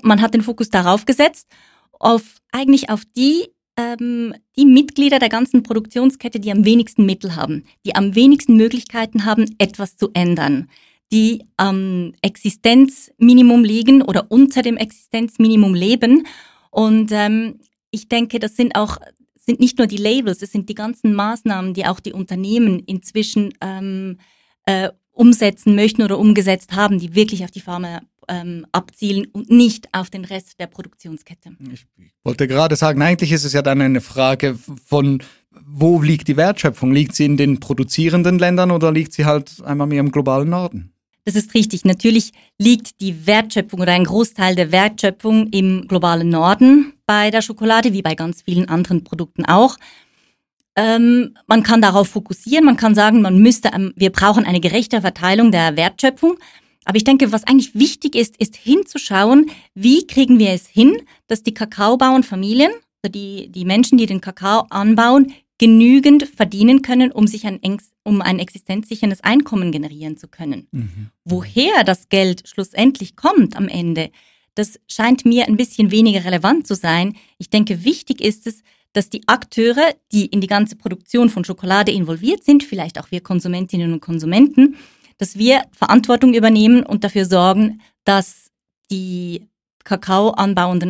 Man 0.02 0.20
hat 0.20 0.34
den 0.34 0.42
Fokus 0.42 0.70
darauf 0.70 1.04
gesetzt, 1.04 1.48
auf 1.92 2.22
eigentlich 2.50 2.90
auf 2.90 3.02
die, 3.16 3.48
ähm, 3.76 4.34
die 4.56 4.66
Mitglieder 4.66 5.18
der 5.18 5.28
ganzen 5.28 5.62
Produktionskette, 5.62 6.40
die 6.40 6.50
am 6.50 6.64
wenigsten 6.64 7.06
Mittel 7.06 7.36
haben, 7.36 7.64
die 7.86 7.94
am 7.94 8.14
wenigsten 8.14 8.56
Möglichkeiten 8.56 9.24
haben, 9.24 9.54
etwas 9.58 9.96
zu 9.96 10.10
ändern, 10.14 10.68
die 11.12 11.44
am 11.56 12.12
Existenzminimum 12.22 13.64
liegen 13.64 14.02
oder 14.02 14.30
unter 14.30 14.62
dem 14.62 14.76
Existenzminimum 14.76 15.74
leben. 15.74 16.26
Und 16.74 17.12
ähm, 17.12 17.60
ich 17.92 18.08
denke, 18.08 18.40
das 18.40 18.56
sind 18.56 18.74
auch 18.74 18.98
sind 19.36 19.60
nicht 19.60 19.78
nur 19.78 19.86
die 19.86 19.96
Labels, 19.96 20.42
es 20.42 20.50
sind 20.50 20.68
die 20.68 20.74
ganzen 20.74 21.14
Maßnahmen, 21.14 21.72
die 21.74 21.86
auch 21.86 22.00
die 22.00 22.12
Unternehmen 22.12 22.80
inzwischen 22.80 23.52
ähm, 23.60 24.18
äh, 24.64 24.88
umsetzen 25.12 25.76
möchten 25.76 26.02
oder 26.02 26.18
umgesetzt 26.18 26.72
haben, 26.72 26.98
die 26.98 27.14
wirklich 27.14 27.44
auf 27.44 27.52
die 27.52 27.60
Pharma 27.60 28.00
ähm, 28.26 28.66
abzielen 28.72 29.26
und 29.26 29.50
nicht 29.50 29.86
auf 29.92 30.10
den 30.10 30.24
Rest 30.24 30.58
der 30.58 30.66
Produktionskette. 30.66 31.50
Ich 31.72 31.86
wollte 32.24 32.48
gerade 32.48 32.74
sagen, 32.74 33.02
eigentlich 33.02 33.30
ist 33.30 33.44
es 33.44 33.52
ja 33.52 33.62
dann 33.62 33.80
eine 33.80 34.00
Frage 34.00 34.58
von, 34.86 35.22
wo 35.64 36.00
liegt 36.02 36.26
die 36.26 36.36
Wertschöpfung? 36.36 36.90
Liegt 36.90 37.14
sie 37.14 37.26
in 37.26 37.36
den 37.36 37.60
produzierenden 37.60 38.38
Ländern 38.38 38.72
oder 38.72 38.90
liegt 38.90 39.12
sie 39.12 39.26
halt 39.26 39.62
einmal 39.62 39.86
mehr 39.86 40.00
im 40.00 40.10
globalen 40.10 40.48
Norden? 40.48 40.93
Das 41.24 41.36
ist 41.36 41.54
richtig. 41.54 41.84
Natürlich 41.84 42.32
liegt 42.58 43.00
die 43.00 43.26
Wertschöpfung 43.26 43.80
oder 43.80 43.92
ein 43.92 44.04
Großteil 44.04 44.54
der 44.54 44.72
Wertschöpfung 44.72 45.48
im 45.48 45.88
globalen 45.88 46.28
Norden 46.28 46.92
bei 47.06 47.30
der 47.30 47.40
Schokolade, 47.40 47.92
wie 47.92 48.02
bei 48.02 48.14
ganz 48.14 48.42
vielen 48.42 48.68
anderen 48.68 49.04
Produkten 49.04 49.44
auch. 49.46 49.76
Ähm, 50.76 51.34
man 51.46 51.62
kann 51.62 51.80
darauf 51.80 52.08
fokussieren, 52.08 52.64
man 52.64 52.76
kann 52.76 52.94
sagen, 52.94 53.22
man 53.22 53.38
müsste, 53.38 53.70
ähm, 53.72 53.92
wir 53.96 54.10
brauchen 54.10 54.44
eine 54.44 54.60
gerechte 54.60 55.00
Verteilung 55.00 55.52
der 55.52 55.76
Wertschöpfung. 55.76 56.36
Aber 56.84 56.96
ich 56.96 57.04
denke, 57.04 57.32
was 57.32 57.44
eigentlich 57.44 57.74
wichtig 57.74 58.14
ist, 58.14 58.36
ist 58.36 58.56
hinzuschauen, 58.56 59.50
wie 59.74 60.06
kriegen 60.06 60.38
wir 60.38 60.50
es 60.50 60.66
hin, 60.66 61.00
dass 61.28 61.42
die 61.42 61.54
Kakaobauernfamilien, 61.54 62.72
also 63.02 63.12
die, 63.12 63.50
die 63.50 63.64
Menschen, 63.64 63.96
die 63.96 64.06
den 64.06 64.20
Kakao 64.20 64.66
anbauen, 64.68 65.32
genügend 65.58 66.24
verdienen 66.24 66.82
können, 66.82 67.12
um 67.12 67.26
sich 67.26 67.46
ein, 67.46 67.60
um 68.02 68.20
ein 68.20 68.38
existenzsicherndes 68.38 69.22
Einkommen 69.22 69.70
generieren 69.70 70.16
zu 70.16 70.28
können. 70.28 70.66
Mhm. 70.72 71.10
Woher 71.24 71.84
das 71.84 72.08
Geld 72.08 72.48
schlussendlich 72.48 73.16
kommt 73.16 73.56
am 73.56 73.68
Ende, 73.68 74.10
das 74.54 74.78
scheint 74.88 75.24
mir 75.24 75.46
ein 75.46 75.56
bisschen 75.56 75.90
weniger 75.90 76.24
relevant 76.24 76.66
zu 76.66 76.74
sein. 76.74 77.16
Ich 77.38 77.50
denke, 77.50 77.84
wichtig 77.84 78.20
ist 78.20 78.46
es, 78.46 78.62
dass 78.92 79.10
die 79.10 79.26
Akteure, 79.26 79.94
die 80.12 80.26
in 80.26 80.40
die 80.40 80.46
ganze 80.46 80.76
Produktion 80.76 81.28
von 81.28 81.44
Schokolade 81.44 81.90
involviert 81.90 82.44
sind, 82.44 82.62
vielleicht 82.62 82.98
auch 82.98 83.10
wir 83.10 83.20
Konsumentinnen 83.20 83.92
und 83.92 84.00
Konsumenten, 84.00 84.76
dass 85.18 85.36
wir 85.36 85.62
Verantwortung 85.72 86.34
übernehmen 86.34 86.84
und 86.84 87.04
dafür 87.04 87.26
sorgen, 87.26 87.80
dass 88.04 88.50
die 88.90 89.48
Kakao 89.84 90.34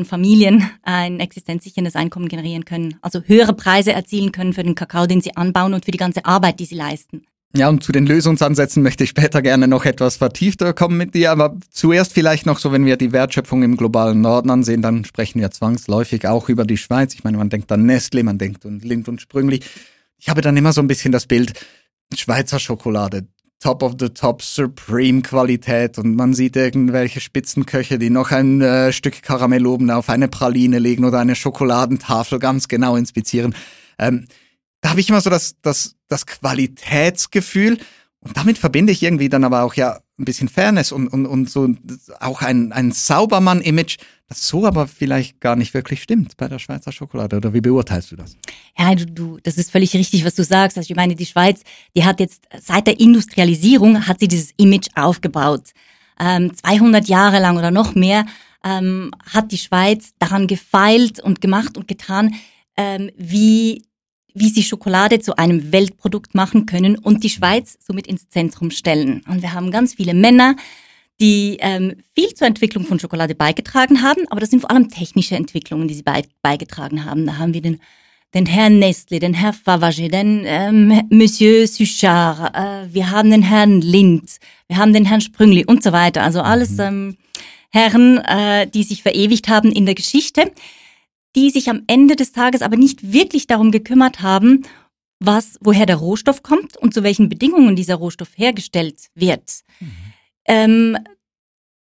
Familien 0.05 0.71
ein 0.83 1.21
existenzsicherndes 1.21 1.97
Einkommen 1.97 2.29
generieren 2.29 2.65
können, 2.65 2.97
also 3.03 3.21
höhere 3.23 3.53
Preise 3.53 3.93
erzielen 3.93 4.33
können 4.33 4.53
für 4.53 4.63
den 4.63 4.75
Kakao, 4.75 5.07
den 5.07 5.21
sie 5.21 5.37
anbauen 5.37 5.75
und 5.75 5.85
für 5.85 5.91
die 5.91 5.99
ganze 5.99 6.25
Arbeit, 6.25 6.61
die 6.61 6.65
sie 6.65 6.77
leisten. 6.77 7.27
Ja, 7.57 7.69
und 7.69 7.85
zu 7.85 7.93
den 7.93 8.05
Lösungsansätzen 8.05 8.83
möchte 8.83 9.05
ich 9.05 9.11
später 9.11 9.41
gerne 9.41 9.69
noch 9.69 9.85
etwas 9.85 10.17
vertiefter 10.17 10.73
kommen 10.73 10.97
mit 10.97 11.15
dir, 11.15 11.31
aber 11.31 11.57
zuerst 11.71 12.13
vielleicht 12.13 12.47
noch 12.47 12.59
so, 12.59 12.73
wenn 12.73 12.85
wir 12.85 12.97
die 12.97 13.13
Wertschöpfung 13.13 13.63
im 13.63 13.77
globalen 13.77 14.21
Norden 14.21 14.51
ansehen, 14.51 14.83
dann 14.83 15.05
sprechen 15.05 15.41
wir 15.41 15.53
zwangsläufig 15.53 16.27
auch 16.27 16.49
über 16.49 16.65
die 16.65 16.77
Schweiz. 16.77 17.15
Ich 17.15 17.23
meine, 17.23 17.37
man 17.37 17.51
denkt 17.51 17.71
an 17.71 17.87
Nestle, 17.87 18.25
man 18.25 18.39
denkt 18.39 18.67
an 18.67 18.81
Lind 18.81 19.09
und 19.09 19.21
Sprüngli. 19.21 19.61
Ich 20.19 20.29
habe 20.29 20.41
dann 20.41 20.57
immer 20.57 20.73
so 20.73 20.81
ein 20.81 20.89
bisschen 20.89 21.13
das 21.13 21.27
Bild 21.27 21.53
Schweizer 22.13 22.59
Schokolade, 22.59 23.29
Top 23.61 23.83
of 23.83 23.95
the 23.99 24.11
Top 24.11 24.43
Supreme 24.43 25.23
Qualität 25.23 25.99
und 25.99 26.17
man 26.17 26.35
sieht 26.35 26.57
irgendwelche 26.57 27.21
Spitzenköche, 27.21 27.99
die 27.99 28.11
noch 28.11 28.31
ein 28.31 28.61
äh, 28.61 28.93
Stück 28.93 29.23
Karamell 29.23 29.67
oben 29.67 29.91
auf 29.91 30.11
eine 30.11 30.29
Praline 30.29 30.79
legen 30.79 31.05
oder 31.05 31.21
eine 31.21 31.35
Schokoladentafel 31.35 32.39
ganz 32.39 32.69
genau 32.69 32.97
inspizieren. 32.97 33.55
Ähm, 33.99 34.27
da 34.81 34.91
habe 34.91 35.01
ich 35.01 35.09
immer 35.09 35.23
so 35.23 35.31
das, 35.31 35.57
das, 35.63 35.97
das 36.09 36.27
Qualitätsgefühl 36.27 37.79
und 38.21 38.37
damit 38.37 38.59
verbinde 38.59 38.93
ich 38.93 39.03
irgendwie 39.03 39.29
dann 39.29 39.45
aber 39.45 39.63
auch 39.63 39.75
ja 39.75 40.01
ein 40.19 40.25
bisschen 40.25 40.49
Fairness 40.49 40.93
und, 40.93 41.09
und, 41.09 41.27
und 41.27 41.51
so 41.51 41.69
auch 42.21 42.43
ein, 42.43 42.73
ein 42.73 42.93
Saubermann-Image, 42.93 43.99
das 44.29 44.47
so 44.49 44.67
aber 44.67 44.87
vielleicht 44.87 45.41
gar 45.41 45.55
nicht 45.55 45.75
wirklich 45.75 46.03
stimmt 46.03 46.37
bei 46.37 46.49
der 46.49 46.59
Schweizer 46.59 46.93
Schokolade. 46.93 47.37
Oder 47.37 47.53
wie 47.53 47.61
beurteilst 47.61 48.13
du 48.13 48.17
das? 48.17 48.37
Ja, 48.79 48.95
du, 48.95 49.07
du, 49.07 49.39
das 49.43 49.59
ist 49.59 49.71
völlig 49.71 49.95
richtig, 49.95 50.25
was 50.25 50.35
du 50.35 50.45
sagst. 50.45 50.79
Also 50.79 50.91
ich 50.91 50.97
meine, 50.97 51.15
die 51.15 51.27
Schweiz, 51.27 51.63
die 51.95 52.05
hat 52.05 52.21
jetzt 52.21 52.45
seit 52.61 52.87
der 52.87 52.99
Industrialisierung 53.01 54.07
hat 54.07 54.21
sie 54.21 54.29
dieses 54.29 54.53
Image 54.57 54.89
aufgebaut. 54.95 55.73
Ähm, 56.19 56.55
200 56.55 57.07
Jahre 57.07 57.41
lang 57.41 57.59
oder 57.59 57.71
noch 57.71 57.95
mehr 57.95 58.25
ähm, 58.65 59.11
hat 59.31 59.53
die 59.53 59.59
Schweiz 59.59 60.13
daran 60.19 60.47
gefeilt 60.47 61.21
und 61.21 61.41
gemacht 61.41 61.77
und 61.77 61.87
getan, 61.87 62.35
ähm, 62.77 63.11
wie 63.17 63.83
wie 64.35 64.49
sie 64.49 64.65
Schokolade 64.65 65.21
zu 65.21 65.37
einem 65.39 65.71
Weltprodukt 65.71 66.35
machen 66.35 66.67
können 66.67 66.99
und 66.99 67.23
die 67.23 67.31
Schweiz 67.31 67.79
somit 67.81 68.09
ins 68.09 68.29
Zentrum 68.29 68.73
stellen. 68.73 69.23
Und 69.29 69.43
wir 69.43 69.53
haben 69.53 69.71
ganz 69.71 69.95
viele 69.95 70.13
Männer, 70.13 70.57
die 71.21 71.59
ähm, 71.61 71.95
viel 72.15 72.35
zur 72.35 72.47
Entwicklung 72.47 72.85
von 72.85 72.99
Schokolade 72.99 73.35
beigetragen 73.35 74.03
haben, 74.03 74.27
aber 74.29 74.41
das 74.41 74.51
sind 74.51 74.61
vor 74.61 74.71
allem 74.71 74.89
technische 74.89 75.37
Entwicklungen, 75.37 75.89
die 75.89 75.95
sie 75.95 76.03
bei, 76.03 76.23
beigetragen 76.43 77.05
haben. 77.05 77.27
Da 77.27 77.39
haben 77.39 77.55
wir 77.55 77.63
den, 77.63 77.81
den 78.35 78.47
Herrn 78.47 78.79
Nestle, 78.79 79.21
den 79.21 79.35
Herrn 79.35 79.55
Favage, 79.55 80.09
den 80.09 80.43
ähm, 80.45 81.03
Monsieur 81.11 81.67
Suchard, 81.67 82.55
äh, 82.57 82.93
wir 82.93 83.11
haben 83.11 83.31
den 83.31 83.43
Herrn 83.43 83.81
Lind, 83.81 84.39
wir 84.67 84.77
haben 84.77 84.93
den 84.93 85.05
Herrn 85.05 85.21
Sprüngli 85.21 85.65
und 85.65 85.83
so 85.83 85.93
weiter. 85.93 86.23
Also 86.23 86.41
alles 86.41 86.73
mhm. 86.73 86.81
ähm, 86.81 87.17
Herren, 87.71 88.19
äh, 88.19 88.67
die 88.67 88.83
sich 88.83 89.03
verewigt 89.03 89.49
haben 89.49 89.71
in 89.73 89.87
der 89.87 89.95
Geschichte 89.95 90.51
die 91.35 91.51
sich 91.51 91.69
am 91.69 91.83
Ende 91.87 92.17
des 92.17 92.33
Tages 92.33 92.63
aber 92.63 92.77
nicht 92.77 93.13
wirklich 93.13 93.47
darum 93.47 93.71
gekümmert 93.71 94.23
haben, 94.23 94.63
was, 95.21 95.59
woher 95.61 95.87
der 95.87 95.97
Rohstoff 95.97 96.43
kommt 96.43 96.77
und 96.77 96.93
zu 96.95 97.03
welchen 97.03 97.29
Bedingungen 97.29 97.77
dieser 97.77 97.97
Rohstoff 97.97 98.31
hergestellt 98.37 99.09
wird. 99.15 99.61
Mhm. 99.81 99.93
Ähm, 100.47 100.99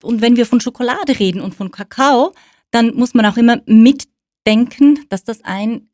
und 0.01 0.21
wenn 0.21 0.35
wir 0.35 0.45
von 0.45 0.59
Schokolade 0.59 1.19
reden 1.19 1.41
und 1.41 1.55
von 1.55 1.71
Kakao, 1.71 2.33
dann 2.71 2.95
muss 2.95 3.13
man 3.13 3.25
auch 3.25 3.37
immer 3.37 3.61
mitdenken, 3.65 5.05
dass 5.09 5.23
das 5.23 5.43
ein 5.43 5.89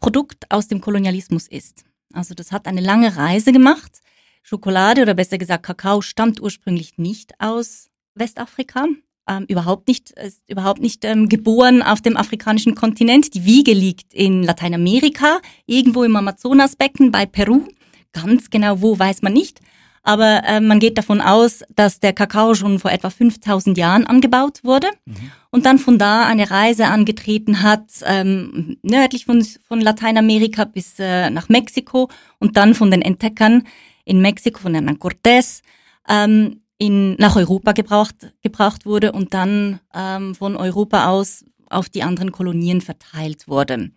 Produkt 0.00 0.50
aus 0.50 0.68
dem 0.68 0.80
Kolonialismus 0.80 1.46
ist. 1.48 1.84
Also 2.12 2.34
das 2.34 2.52
hat 2.52 2.66
eine 2.66 2.80
lange 2.80 3.16
Reise 3.16 3.52
gemacht. 3.52 4.00
Schokolade 4.42 5.02
oder 5.02 5.14
besser 5.14 5.38
gesagt 5.38 5.64
Kakao 5.64 6.02
stammt 6.02 6.40
ursprünglich 6.40 6.98
nicht 6.98 7.32
aus 7.40 7.88
Westafrika, 8.14 8.86
ähm, 9.28 9.46
überhaupt 9.48 9.88
nicht, 9.88 10.10
ist 10.10 10.42
überhaupt 10.48 10.80
nicht 10.80 11.04
ähm, 11.04 11.28
geboren 11.28 11.82
auf 11.82 12.02
dem 12.02 12.16
afrikanischen 12.16 12.74
Kontinent. 12.74 13.34
Die 13.34 13.44
Wiege 13.44 13.72
liegt 13.72 14.12
in 14.12 14.42
Lateinamerika, 14.42 15.40
irgendwo 15.66 16.04
im 16.04 16.14
Amazonasbecken 16.16 17.10
bei 17.10 17.26
Peru. 17.26 17.66
Ganz 18.12 18.50
genau 18.50 18.82
wo 18.82 18.98
weiß 18.98 19.22
man 19.22 19.32
nicht. 19.32 19.60
Aber 20.04 20.42
äh, 20.44 20.60
man 20.60 20.80
geht 20.80 20.98
davon 20.98 21.22
aus, 21.22 21.64
dass 21.74 21.98
der 21.98 22.12
Kakao 22.12 22.54
schon 22.54 22.78
vor 22.78 22.92
etwa 22.92 23.08
5000 23.08 23.76
Jahren 23.78 24.06
angebaut 24.06 24.62
wurde 24.62 24.88
mhm. 25.06 25.32
und 25.50 25.64
dann 25.64 25.78
von 25.78 25.98
da 25.98 26.26
eine 26.26 26.50
Reise 26.50 26.86
angetreten 26.86 27.62
hat, 27.62 27.86
ähm, 28.04 28.76
nördlich 28.82 29.24
von, 29.24 29.42
von 29.66 29.80
Lateinamerika 29.80 30.66
bis 30.66 30.98
äh, 30.98 31.30
nach 31.30 31.48
Mexiko 31.48 32.10
und 32.38 32.58
dann 32.58 32.74
von 32.74 32.90
den 32.90 33.00
Entdeckern 33.00 33.66
in 34.04 34.20
Mexiko, 34.20 34.60
von 34.60 34.74
Hernán 34.74 34.98
Cortés, 34.98 35.62
ähm, 36.06 36.60
in, 36.76 37.14
nach 37.14 37.36
Europa 37.36 37.72
gebraucht, 37.72 38.34
gebracht 38.42 38.84
wurde 38.84 39.12
und 39.12 39.32
dann 39.32 39.80
ähm, 39.94 40.34
von 40.34 40.54
Europa 40.54 41.08
aus 41.08 41.46
auf 41.70 41.88
die 41.88 42.02
anderen 42.02 42.30
Kolonien 42.30 42.82
verteilt 42.82 43.48
wurde. 43.48 43.90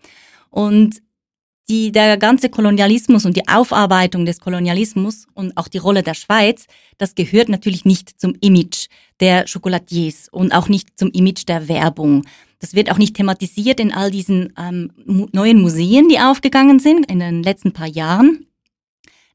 Und 0.49 1.01
die, 1.69 1.91
der 1.91 2.17
ganze 2.17 2.49
Kolonialismus 2.49 3.25
und 3.25 3.35
die 3.35 3.47
Aufarbeitung 3.47 4.25
des 4.25 4.39
Kolonialismus 4.39 5.27
und 5.33 5.57
auch 5.57 5.67
die 5.67 5.79
Rolle 5.79 6.01
der 6.01 6.13
Schweiz, 6.13 6.65
das 6.97 7.15
gehört 7.15 7.49
natürlich 7.49 7.83
nicht 7.83 8.19
zum 8.19 8.35
Image 8.39 8.87
der 9.19 9.45
Chocolatiers 9.45 10.29
und 10.29 10.53
auch 10.53 10.69
nicht 10.69 10.97
zum 10.97 11.11
Image 11.11 11.47
der 11.47 11.67
Werbung. 11.67 12.25
Das 12.59 12.73
wird 12.73 12.91
auch 12.91 12.97
nicht 12.97 13.15
thematisiert 13.15 13.79
in 13.79 13.93
all 13.93 14.11
diesen 14.11 14.53
ähm, 14.57 14.91
neuen 15.05 15.61
Museen, 15.61 16.09
die 16.09 16.19
aufgegangen 16.19 16.79
sind 16.79 17.11
in 17.11 17.19
den 17.19 17.43
letzten 17.43 17.73
paar 17.73 17.87
Jahren. 17.87 18.47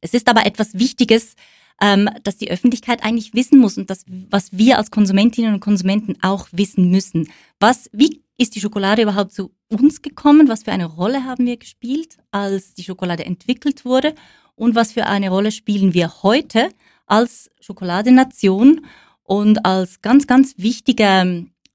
Es 0.01 0.15
ist 0.15 0.29
aber 0.29 0.47
etwas 0.47 0.75
Wichtiges, 0.75 1.35
ähm, 1.81 2.09
dass 2.25 2.37
die 2.37 2.51
Öffentlichkeit 2.51 3.05
eigentlich 3.05 3.35
wissen 3.35 3.59
muss 3.59 3.77
und 3.77 3.91
das, 3.91 4.05
was 4.31 4.53
wir 4.53 4.79
als 4.79 4.91
Konsumentinnen 4.91 5.55
und 5.55 5.61
Konsumenten 5.61 6.17
auch 6.23 6.49
wissen 6.53 6.91
müssen. 6.91 7.29
Was, 7.61 7.91
wie 7.93 8.23
ist 8.43 8.57
die 8.57 8.61
Schokolade 8.61 9.03
überhaupt 9.03 9.33
zu 9.33 9.55
uns 9.69 10.03
gekommen? 10.03 10.49
Was 10.49 10.65
für 10.65 10.73
eine 10.73 10.87
Rolle 10.87 11.25
haben 11.25 11.47
wir 11.47 11.57
gespielt, 11.57 12.19
als 12.33 12.75
die 12.75 12.83
Schokolade 12.83 13.25
entwickelt 13.25 13.85
wurde? 13.85 14.15
Und 14.57 14.75
was 14.75 14.93
für 14.93 15.07
eine 15.07 15.31
Rolle 15.31 15.53
spielen 15.53 15.95
wir 15.95 16.23
heute 16.23 16.71
als 17.07 17.51
Schokoladenation 17.61 18.85
und 19.23 19.65
als 19.65 20.03
ganz, 20.03 20.27
ganz 20.27 20.55
wichtiger, 20.59 21.23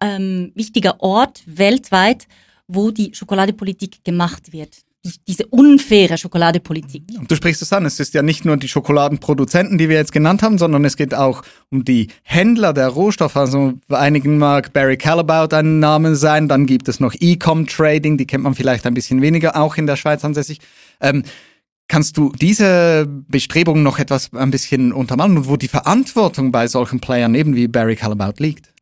ähm, 0.01 0.51
wichtiger 0.55 1.01
Ort 1.01 1.43
weltweit, 1.45 2.27
wo 2.67 2.91
die 2.91 3.15
Schokoladepolitik 3.15 4.03
gemacht 4.03 4.51
wird 4.51 4.86
diese 5.27 5.45
unfaire 5.47 6.17
Schokoladepolitik. 6.17 7.03
Und 7.17 7.29
du 7.29 7.35
sprichst 7.35 7.61
es 7.61 7.73
an, 7.73 7.85
es 7.85 7.99
ist 7.99 8.13
ja 8.13 8.21
nicht 8.21 8.45
nur 8.45 8.57
die 8.57 8.67
Schokoladenproduzenten, 8.67 9.77
die 9.77 9.89
wir 9.89 9.97
jetzt 9.97 10.11
genannt 10.11 10.43
haben, 10.43 10.57
sondern 10.57 10.85
es 10.85 10.97
geht 10.97 11.13
auch 11.13 11.43
um 11.69 11.85
die 11.85 12.07
Händler 12.23 12.73
der 12.73 12.87
Rohstoffe. 12.87 13.37
Also 13.37 13.73
bei 13.87 13.99
einigen 13.99 14.37
mag 14.37 14.73
Barry 14.73 14.97
Calabout 14.97 15.55
ein 15.55 15.79
Name 15.79 16.15
sein, 16.15 16.47
dann 16.47 16.65
gibt 16.65 16.87
es 16.87 16.99
noch 16.99 17.13
Ecom 17.19 17.67
Trading, 17.67 18.17
die 18.17 18.27
kennt 18.27 18.43
man 18.43 18.55
vielleicht 18.55 18.85
ein 18.85 18.93
bisschen 18.93 19.21
weniger, 19.21 19.55
auch 19.55 19.77
in 19.77 19.87
der 19.87 19.95
Schweiz 19.95 20.23
ansässig. 20.23 20.59
Ähm, 21.01 21.23
Kannst 21.89 22.17
du 22.17 22.33
diese 22.33 23.07
Bestrebungen 23.07 23.81
noch 23.81 23.97
etwas 23.97 24.33
ein 24.33 24.51
bisschen 24.51 24.91
untermalen 24.91 25.37
und 25.37 25.47
wo 25.47 25.55
die 25.55 25.69
Verantwortung 25.69 26.51
bei 26.51 26.67
solchen 26.67 26.99
Playern 26.99 27.33
eben 27.33 27.55
wie 27.55 27.69
Barry 27.69 27.95
Calabout 27.95 28.43
liegt? 28.43 28.73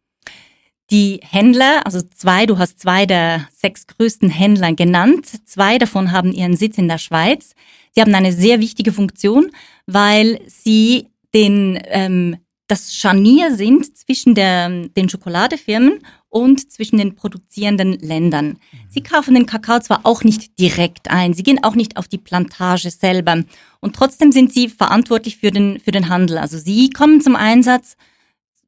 Die 0.91 1.19
Händler, 1.23 1.85
also 1.85 2.01
zwei, 2.01 2.45
du 2.45 2.59
hast 2.59 2.79
zwei 2.79 3.05
der 3.05 3.47
sechs 3.51 3.87
größten 3.87 4.29
Händler 4.29 4.73
genannt. 4.73 5.27
Zwei 5.45 5.79
davon 5.79 6.11
haben 6.11 6.31
ihren 6.31 6.55
Sitz 6.55 6.77
in 6.77 6.87
der 6.87 6.99
Schweiz. 6.99 7.55
Sie 7.91 8.01
haben 8.01 8.13
eine 8.13 8.33
sehr 8.33 8.59
wichtige 8.59 8.91
Funktion, 8.91 9.51
weil 9.87 10.41
sie 10.47 11.07
den, 11.33 11.79
ähm, 11.85 12.37
das 12.67 12.95
Scharnier 12.95 13.55
sind 13.55 13.97
zwischen 13.97 14.35
der, 14.35 14.69
den 14.69 15.09
Schokoladefirmen 15.09 15.99
und 16.29 16.71
zwischen 16.71 16.97
den 16.97 17.15
produzierenden 17.15 17.93
Ländern. 17.99 18.47
Mhm. 18.47 18.57
Sie 18.89 19.01
kaufen 19.01 19.35
den 19.35 19.45
Kakao 19.45 19.79
zwar 19.79 20.01
auch 20.03 20.23
nicht 20.23 20.59
direkt 20.59 21.09
ein, 21.09 21.33
sie 21.33 21.43
gehen 21.43 21.63
auch 21.63 21.75
nicht 21.75 21.97
auf 21.97 22.07
die 22.07 22.17
Plantage 22.17 22.91
selber 22.91 23.43
und 23.79 23.95
trotzdem 23.95 24.31
sind 24.31 24.53
sie 24.53 24.67
verantwortlich 24.67 25.37
für 25.37 25.51
den, 25.51 25.79
für 25.79 25.91
den 25.91 26.09
Handel. 26.09 26.37
Also 26.37 26.57
sie 26.57 26.89
kommen 26.89 27.21
zum 27.21 27.35
Einsatz 27.35 27.95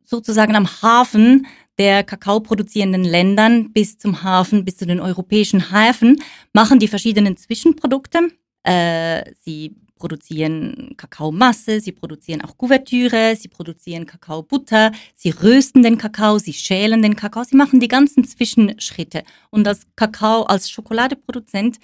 sozusagen 0.05 0.55
am 0.55 0.67
Hafen 0.81 1.47
der 1.79 2.03
kakaoproduzierenden 2.03 3.03
Ländern 3.03 3.71
bis 3.71 3.97
zum 3.97 4.23
Hafen, 4.23 4.65
bis 4.65 4.77
zu 4.77 4.85
den 4.85 4.99
europäischen 4.99 5.71
Häfen, 5.71 6.21
machen 6.53 6.79
die 6.79 6.87
verschiedenen 6.87 7.37
Zwischenprodukte. 7.37 8.29
Äh, 8.63 9.31
sie 9.43 9.75
produzieren 9.97 10.93
Kakaomasse, 10.95 11.79
sie 11.79 11.91
produzieren 11.91 12.41
auch 12.41 12.57
Kuvertüre, 12.57 13.35
sie 13.35 13.47
produzieren 13.47 14.05
Kakaobutter, 14.05 14.91
sie 15.15 15.29
rösten 15.29 15.83
den 15.83 15.97
Kakao, 15.97 16.37
sie 16.37 16.53
schälen 16.53 17.01
den 17.01 17.15
Kakao, 17.15 17.43
sie 17.43 17.55
machen 17.55 17.79
die 17.79 17.87
ganzen 17.87 18.23
Zwischenschritte. 18.23 19.23
Und 19.49 19.67
als 19.67 19.87
Kakao, 19.95 20.43
als 20.43 20.69
Schokoladeproduzent 20.69 21.77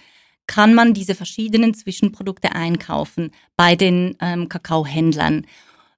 kann 0.47 0.73
man 0.73 0.93
diese 0.93 1.15
verschiedenen 1.15 1.73
Zwischenprodukte 1.73 2.51
einkaufen 2.53 3.31
bei 3.55 3.75
den 3.75 4.15
ähm, 4.19 4.49
Kakaohändlern. 4.49 5.45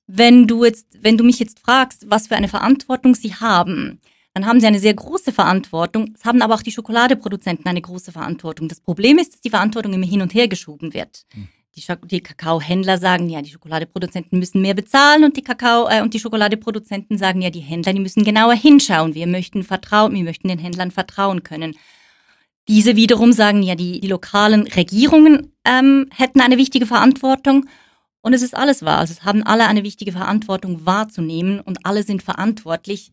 Wenn 0.07 0.47
du 0.47 0.65
jetzt, 0.65 0.87
wenn 1.01 1.17
du 1.17 1.23
mich 1.23 1.39
jetzt 1.39 1.59
fragst, 1.59 2.05
was 2.09 2.27
für 2.27 2.35
eine 2.35 2.47
Verantwortung 2.47 3.15
sie 3.15 3.33
haben, 3.33 3.99
dann 4.35 4.45
haben 4.45 4.59
sie 4.59 4.67
eine 4.67 4.79
sehr 4.79 4.93
große 4.93 5.31
Verantwortung. 5.31 6.13
Es 6.13 6.25
haben 6.25 6.41
aber 6.41 6.55
auch 6.55 6.61
die 6.61 6.71
Schokoladeproduzenten 6.71 7.65
eine 7.65 7.81
große 7.81 8.11
Verantwortung. 8.11 8.67
Das 8.67 8.81
Problem 8.81 9.17
ist, 9.17 9.33
dass 9.33 9.41
die 9.41 9.49
Verantwortung 9.49 9.93
immer 9.93 10.05
hin 10.05 10.21
und 10.21 10.33
her 10.33 10.49
geschoben 10.49 10.93
wird. 10.93 11.25
Hm. 11.33 11.47
die, 11.75 11.83
die 12.07 12.21
Kakaohändler 12.21 12.97
sagen, 12.97 13.29
ja, 13.29 13.41
die 13.41 13.49
Schokoladeproduzenten 13.49 14.37
müssen 14.37 14.61
mehr 14.61 14.73
bezahlen 14.73 15.23
und 15.23 15.37
die 15.37 15.41
Kakao 15.41 15.87
äh, 15.89 16.01
und 16.01 16.13
die 16.13 16.19
Schokoladeproduzenten 16.19 17.17
sagen, 17.17 17.41
ja, 17.41 17.49
die 17.49 17.61
Händler, 17.61 17.93
die 17.93 18.01
müssen 18.01 18.25
genauer 18.25 18.55
hinschauen. 18.55 19.15
Wir 19.15 19.25
möchten 19.25 19.63
vertrauen, 19.63 20.13
wir 20.13 20.23
möchten 20.23 20.49
den 20.49 20.59
Händlern 20.59 20.91
vertrauen 20.91 21.43
können. 21.43 21.77
Diese 22.67 22.97
wiederum 22.97 23.31
sagen, 23.31 23.63
ja, 23.63 23.75
die, 23.75 24.01
die 24.01 24.07
lokalen 24.07 24.67
Regierungen 24.67 25.53
ähm, 25.63 26.07
hätten 26.11 26.41
eine 26.41 26.57
wichtige 26.57 26.85
Verantwortung. 26.85 27.67
Und 28.25 28.33
es 28.33 28.41
ist 28.41 28.57
alles 28.57 28.81
wahr. 28.81 28.97
Also 28.97 29.13
es 29.13 29.23
haben 29.23 29.43
alle 29.43 29.67
eine 29.67 29.83
wichtige 29.83 30.11
Verantwortung 30.11 30.83
wahrzunehmen 30.83 31.59
und 31.59 31.85
alle 31.85 32.01
sind 32.01 32.23
verantwortlich 32.23 33.11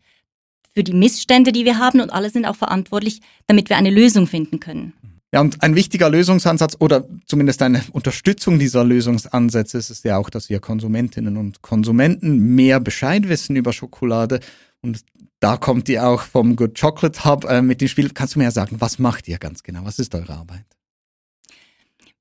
für 0.73 0.83
die 0.83 0.95
Missstände, 0.95 1.51
die 1.51 1.65
wir 1.65 1.77
haben 1.77 2.01
und 2.01 2.11
alle 2.11 2.31
sind 2.31 2.47
auch 2.47 2.55
verantwortlich, 2.55 3.21
damit 3.45 3.69
wir 3.69 3.77
eine 3.77 3.91
Lösung 3.91 4.25
finden 4.25 4.59
können. 4.59 4.93
Ja, 5.31 5.41
und 5.41 5.61
ein 5.61 5.75
wichtiger 5.75 6.09
Lösungsansatz 6.09 6.77
oder 6.79 7.07
zumindest 7.27 7.61
eine 7.61 7.83
Unterstützung 7.91 8.57
dieser 8.57 8.83
Lösungsansätze 8.83 9.77
ist 9.77 9.91
es 9.91 10.01
ja 10.01 10.17
auch, 10.17 10.31
dass 10.31 10.49
wir 10.49 10.59
Konsumentinnen 10.59 11.37
und 11.37 11.61
Konsumenten 11.61 12.55
mehr 12.55 12.79
Bescheid 12.79 13.29
wissen 13.29 13.55
über 13.55 13.71
Schokolade. 13.71 14.39
Und 14.81 15.03
da 15.39 15.57
kommt 15.57 15.89
ihr 15.89 16.07
auch 16.07 16.23
vom 16.23 16.55
Good 16.55 16.79
Chocolate 16.79 17.23
Hub 17.23 17.45
äh, 17.45 17.61
mit 17.61 17.81
dem 17.81 17.87
Spiel. 17.87 18.09
Kannst 18.09 18.33
du 18.33 18.39
mir 18.39 18.45
ja 18.45 18.51
sagen, 18.51 18.77
was 18.79 18.97
macht 18.97 19.27
ihr 19.27 19.37
ganz 19.37 19.61
genau? 19.61 19.81
Was 19.83 19.99
ist 19.99 20.15
eure 20.15 20.33
Arbeit? 20.33 20.65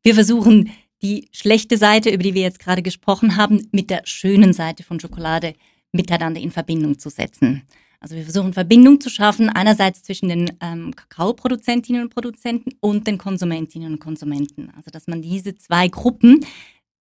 Wir 0.02 0.14
versuchen 0.14 0.70
die 1.02 1.28
schlechte 1.32 1.76
Seite, 1.76 2.10
über 2.10 2.22
die 2.22 2.34
wir 2.34 2.42
jetzt 2.42 2.60
gerade 2.60 2.82
gesprochen 2.82 3.36
haben, 3.36 3.68
mit 3.72 3.90
der 3.90 4.02
schönen 4.04 4.52
Seite 4.52 4.82
von 4.82 5.00
Schokolade 5.00 5.54
miteinander 5.92 6.40
in 6.40 6.50
Verbindung 6.50 6.98
zu 6.98 7.10
setzen. 7.10 7.62
Also 8.00 8.16
wir 8.16 8.24
versuchen 8.24 8.52
Verbindung 8.52 9.00
zu 9.00 9.10
schaffen, 9.10 9.48
einerseits 9.48 10.02
zwischen 10.02 10.28
den 10.28 10.56
ähm, 10.60 10.94
Kakaoproduzentinnen 10.96 12.02
und 12.02 12.10
Produzenten 12.14 12.70
und 12.80 13.06
den 13.06 13.16
Konsumentinnen 13.16 13.92
und 13.92 14.00
Konsumenten. 14.00 14.70
Also 14.76 14.90
dass 14.90 15.06
man 15.06 15.22
diese 15.22 15.54
zwei 15.54 15.86
Gruppen 15.88 16.44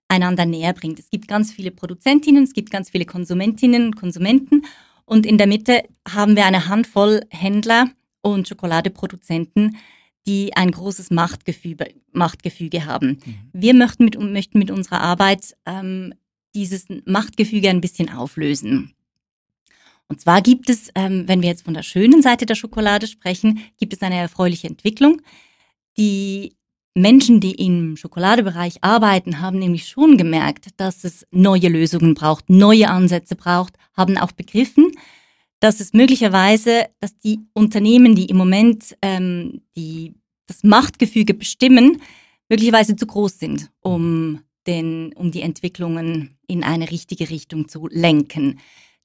einander 0.10 0.46
näher 0.46 0.74
bringt. 0.74 1.00
Es 1.00 1.10
gibt 1.10 1.28
ganz 1.28 1.52
viele 1.52 1.72
Produzentinnen, 1.72 2.44
es 2.44 2.54
gibt 2.54 2.70
ganz 2.70 2.90
viele 2.90 3.06
Konsumentinnen 3.06 3.86
und 3.88 3.96
Konsumenten 3.96 4.64
und 5.06 5.26
in 5.26 5.38
der 5.38 5.48
Mitte 5.48 5.84
haben 6.08 6.36
wir 6.36 6.46
eine 6.46 6.68
Handvoll 6.68 7.22
Händler 7.30 7.90
und 8.22 8.48
Schokoladeproduzenten, 8.48 9.78
die 10.28 10.56
ein 10.56 10.72
großes 10.72 11.10
Machtgefüge, 11.12 11.94
Machtgefüge 12.12 12.86
haben. 12.86 13.20
Mhm. 13.26 13.36
Wir 13.54 13.74
möchten 13.74 14.06
mit, 14.06 14.20
möchten 14.20 14.60
mit 14.60 14.72
unserer 14.72 15.02
Arbeit 15.02 15.56
ähm, 15.66 16.14
dieses 16.54 16.86
Machtgefüge 17.06 17.70
ein 17.70 17.82
bisschen 17.82 18.10
auflösen. 18.10 18.94
Und 20.08 20.20
zwar 20.20 20.42
gibt 20.42 20.70
es, 20.70 20.90
ähm, 20.96 21.28
wenn 21.28 21.42
wir 21.42 21.50
jetzt 21.50 21.64
von 21.64 21.74
der 21.74 21.84
schönen 21.84 22.22
Seite 22.22 22.46
der 22.46 22.56
Schokolade 22.56 23.08
sprechen, 23.08 23.62
gibt 23.78 23.94
es 23.94 24.02
eine 24.02 24.18
erfreuliche 24.18 24.68
Entwicklung. 24.68 25.22
Die 25.98 26.58
Menschen, 26.94 27.40
die 27.40 27.54
im 27.54 27.96
Schokoladebereich 27.96 28.84
arbeiten, 28.84 29.40
haben 29.40 29.58
nämlich 29.58 29.88
schon 29.88 30.18
gemerkt, 30.18 30.68
dass 30.76 31.06
es 31.06 31.26
neue 31.32 31.70
Lösungen 31.70 32.14
braucht, 32.14 32.50
neue 32.50 32.90
Ansätze 32.90 33.38
braucht, 33.38 33.78
haben 33.96 34.18
auch 34.18 34.34
begriffen, 34.34 34.92
dass 35.62 35.80
es 35.80 35.94
möglicherweise, 35.94 36.88
dass 37.00 37.16
die 37.16 37.40
Unternehmen, 37.54 38.16
die 38.16 38.26
im 38.26 38.36
Moment 38.36 38.98
ähm, 39.02 39.62
die, 39.78 40.16
das 40.48 40.64
Machtgefüge 40.64 41.36
bestimmen, 41.36 42.02
möglicherweise 42.50 42.96
zu 42.96 43.06
groß 43.06 43.40
sind, 43.40 43.70
um, 43.80 44.42
den, 44.68 45.14
um 45.14 45.32
die 45.32 45.44
Entwicklungen 45.44 46.38
in 46.48 46.64
eine 46.64 46.90
richtige 46.92 47.30
Richtung 47.30 47.70
zu 47.70 47.88
lenken. 47.90 48.60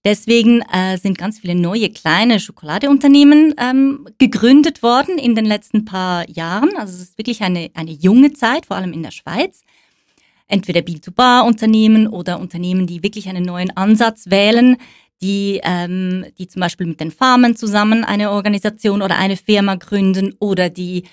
Deswegen 0.05 0.63
äh, 0.73 0.97
sind 0.97 1.19
ganz 1.19 1.41
viele 1.41 1.55
neue 1.55 1.91
kleine 1.91 2.41
Schokoladeunternehmen 2.41 3.55
ähm, 3.59 4.09
gegründet 4.19 4.83
worden 4.83 5.19
in 5.19 5.35
den 5.35 5.45
letzten 5.45 5.85
paar 5.85 6.29
Jahren. 6.31 6.71
Also 6.77 6.95
es 6.95 7.03
ist 7.03 7.19
wirklich 7.19 7.43
eine, 7.43 7.71
eine 7.75 7.91
junge 7.91 8.33
Zeit, 8.33 8.67
vor 8.67 8.77
allem 8.77 8.93
in 8.95 9.03
der 9.03 9.11
Schweiz. 9.11 9.61
Entweder 10.49 10.81
B2Bar-Unternehmen 10.81 12.07
oder 12.07 12.39
Unternehmen, 12.39 12.87
die 12.87 13.03
wirklich 13.03 13.29
einen 13.29 13.45
neuen 13.45 13.77
Ansatz 13.77 14.31
wählen, 14.31 14.77
die, 15.23 15.61
ähm, 15.63 16.27
die 16.39 16.49
zum 16.49 16.61
Beispiel 16.61 16.87
mit 16.87 17.01
den 17.01 17.11
Farmen 17.11 17.57
zusammen 17.57 18.05
eine 18.05 18.31
Organisation 18.31 19.03
oder 19.03 19.17
eine 19.17 19.37
Firma 19.37 19.77
gründen 19.77 20.35
oder 20.39 20.71
die 20.71 21.05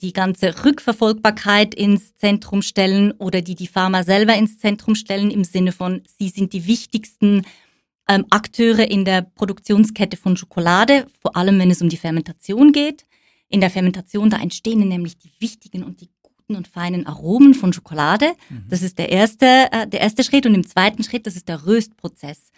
die 0.00 0.12
ganze 0.12 0.64
Rückverfolgbarkeit 0.64 1.74
ins 1.74 2.16
Zentrum 2.16 2.62
stellen 2.62 3.12
oder 3.12 3.42
die 3.42 3.54
die 3.54 3.68
Pharma 3.68 4.02
selber 4.02 4.34
ins 4.34 4.58
Zentrum 4.58 4.96
stellen 4.96 5.30
im 5.30 5.44
Sinne 5.44 5.72
von, 5.72 6.02
sie 6.18 6.30
sind 6.30 6.52
die 6.52 6.66
wichtigsten 6.66 7.42
ähm, 8.08 8.26
Akteure 8.30 8.90
in 8.90 9.04
der 9.04 9.22
Produktionskette 9.22 10.16
von 10.16 10.36
Schokolade, 10.36 11.06
vor 11.20 11.36
allem 11.36 11.58
wenn 11.58 11.70
es 11.70 11.80
um 11.80 11.88
die 11.88 11.96
Fermentation 11.96 12.72
geht. 12.72 13.06
In 13.48 13.60
der 13.60 13.70
Fermentation, 13.70 14.30
da 14.30 14.38
entstehen 14.38 14.86
nämlich 14.88 15.16
die 15.16 15.30
wichtigen 15.38 15.84
und 15.84 16.00
die 16.00 16.08
guten 16.22 16.56
und 16.56 16.68
feinen 16.68 17.06
Aromen 17.06 17.54
von 17.54 17.72
Schokolade. 17.72 18.32
Mhm. 18.48 18.64
Das 18.68 18.82
ist 18.82 18.98
der 18.98 19.10
erste, 19.10 19.46
äh, 19.70 19.86
der 19.86 20.00
erste 20.00 20.24
Schritt. 20.24 20.44
Und 20.46 20.54
im 20.54 20.66
zweiten 20.66 21.04
Schritt, 21.04 21.26
das 21.26 21.36
ist 21.36 21.48
der 21.48 21.66
Röstprozess. 21.66 22.50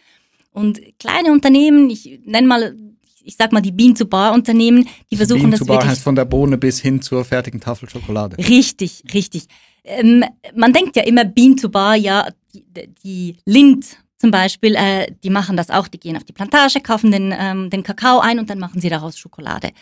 Und 0.57 0.81
kleine 0.99 1.33
Unternehmen, 1.33 1.91
ich 1.91 2.19
nenne 2.25 2.47
mal, 2.47 2.75
ich 3.23 3.37
sag 3.37 3.53
mal 3.53 3.61
die 3.61 3.73
Bean-to-Bar-Unternehmen, 3.73 4.89
die 5.11 5.17
versuchen 5.17 5.43
Bean 5.43 5.51
das 5.51 5.61
to 5.61 5.67
Bar 5.67 5.87
heißt 5.87 6.03
von 6.03 6.15
der 6.15 6.25
Bohne 6.25 6.57
bis 6.57 6.81
hin 6.81 7.03
zur 7.03 7.27
fertigen 7.27 7.61
Tafel 7.61 7.91
Schokolade. 7.91 8.39
Richtig, 8.39 9.05
richtig. 9.13 9.49
Ähm, 9.85 10.25
man 10.55 10.73
denkt 10.73 10.97
ja 10.97 11.03
immer 11.03 11.27
Bean-to-Bar, 11.27 11.97
ja, 11.97 12.29
die, 12.55 12.65
die 13.05 13.37
Lind 13.45 13.99
zum 14.17 14.31
Beispiel, 14.31 14.77
äh, 14.77 15.13
die 15.23 15.29
machen 15.29 15.59
das 15.59 15.69
auch, 15.69 15.89
die 15.89 16.01
gehen 16.01 16.17
auf 16.17 16.25
die 16.25 16.33
Plantage, 16.33 16.81
kaufen 16.81 17.13
den, 17.13 17.35
ähm, 17.39 17.69
den 17.69 17.83
Kakao 17.83 18.21
ein 18.21 18.39
und 18.39 18.49
dann 18.49 18.59
machen 18.59 18.81
sie 18.81 18.89
daraus 18.89 19.19
Schokolade. 19.19 19.73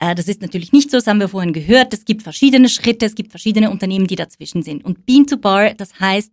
Äh, 0.00 0.16
das 0.16 0.26
ist 0.26 0.42
natürlich 0.42 0.72
nicht 0.72 0.90
so, 0.90 0.96
das 0.96 1.06
haben 1.06 1.20
wir 1.20 1.28
vorhin 1.28 1.52
gehört. 1.52 1.94
Es 1.94 2.04
gibt 2.04 2.24
verschiedene 2.24 2.68
Schritte, 2.68 3.06
es 3.06 3.14
gibt 3.14 3.30
verschiedene 3.30 3.70
Unternehmen, 3.70 4.08
die 4.08 4.16
dazwischen 4.16 4.64
sind. 4.64 4.84
Und 4.84 5.06
Bean 5.06 5.24
to 5.28 5.36
Bar, 5.36 5.74
das 5.74 6.00
heißt, 6.00 6.32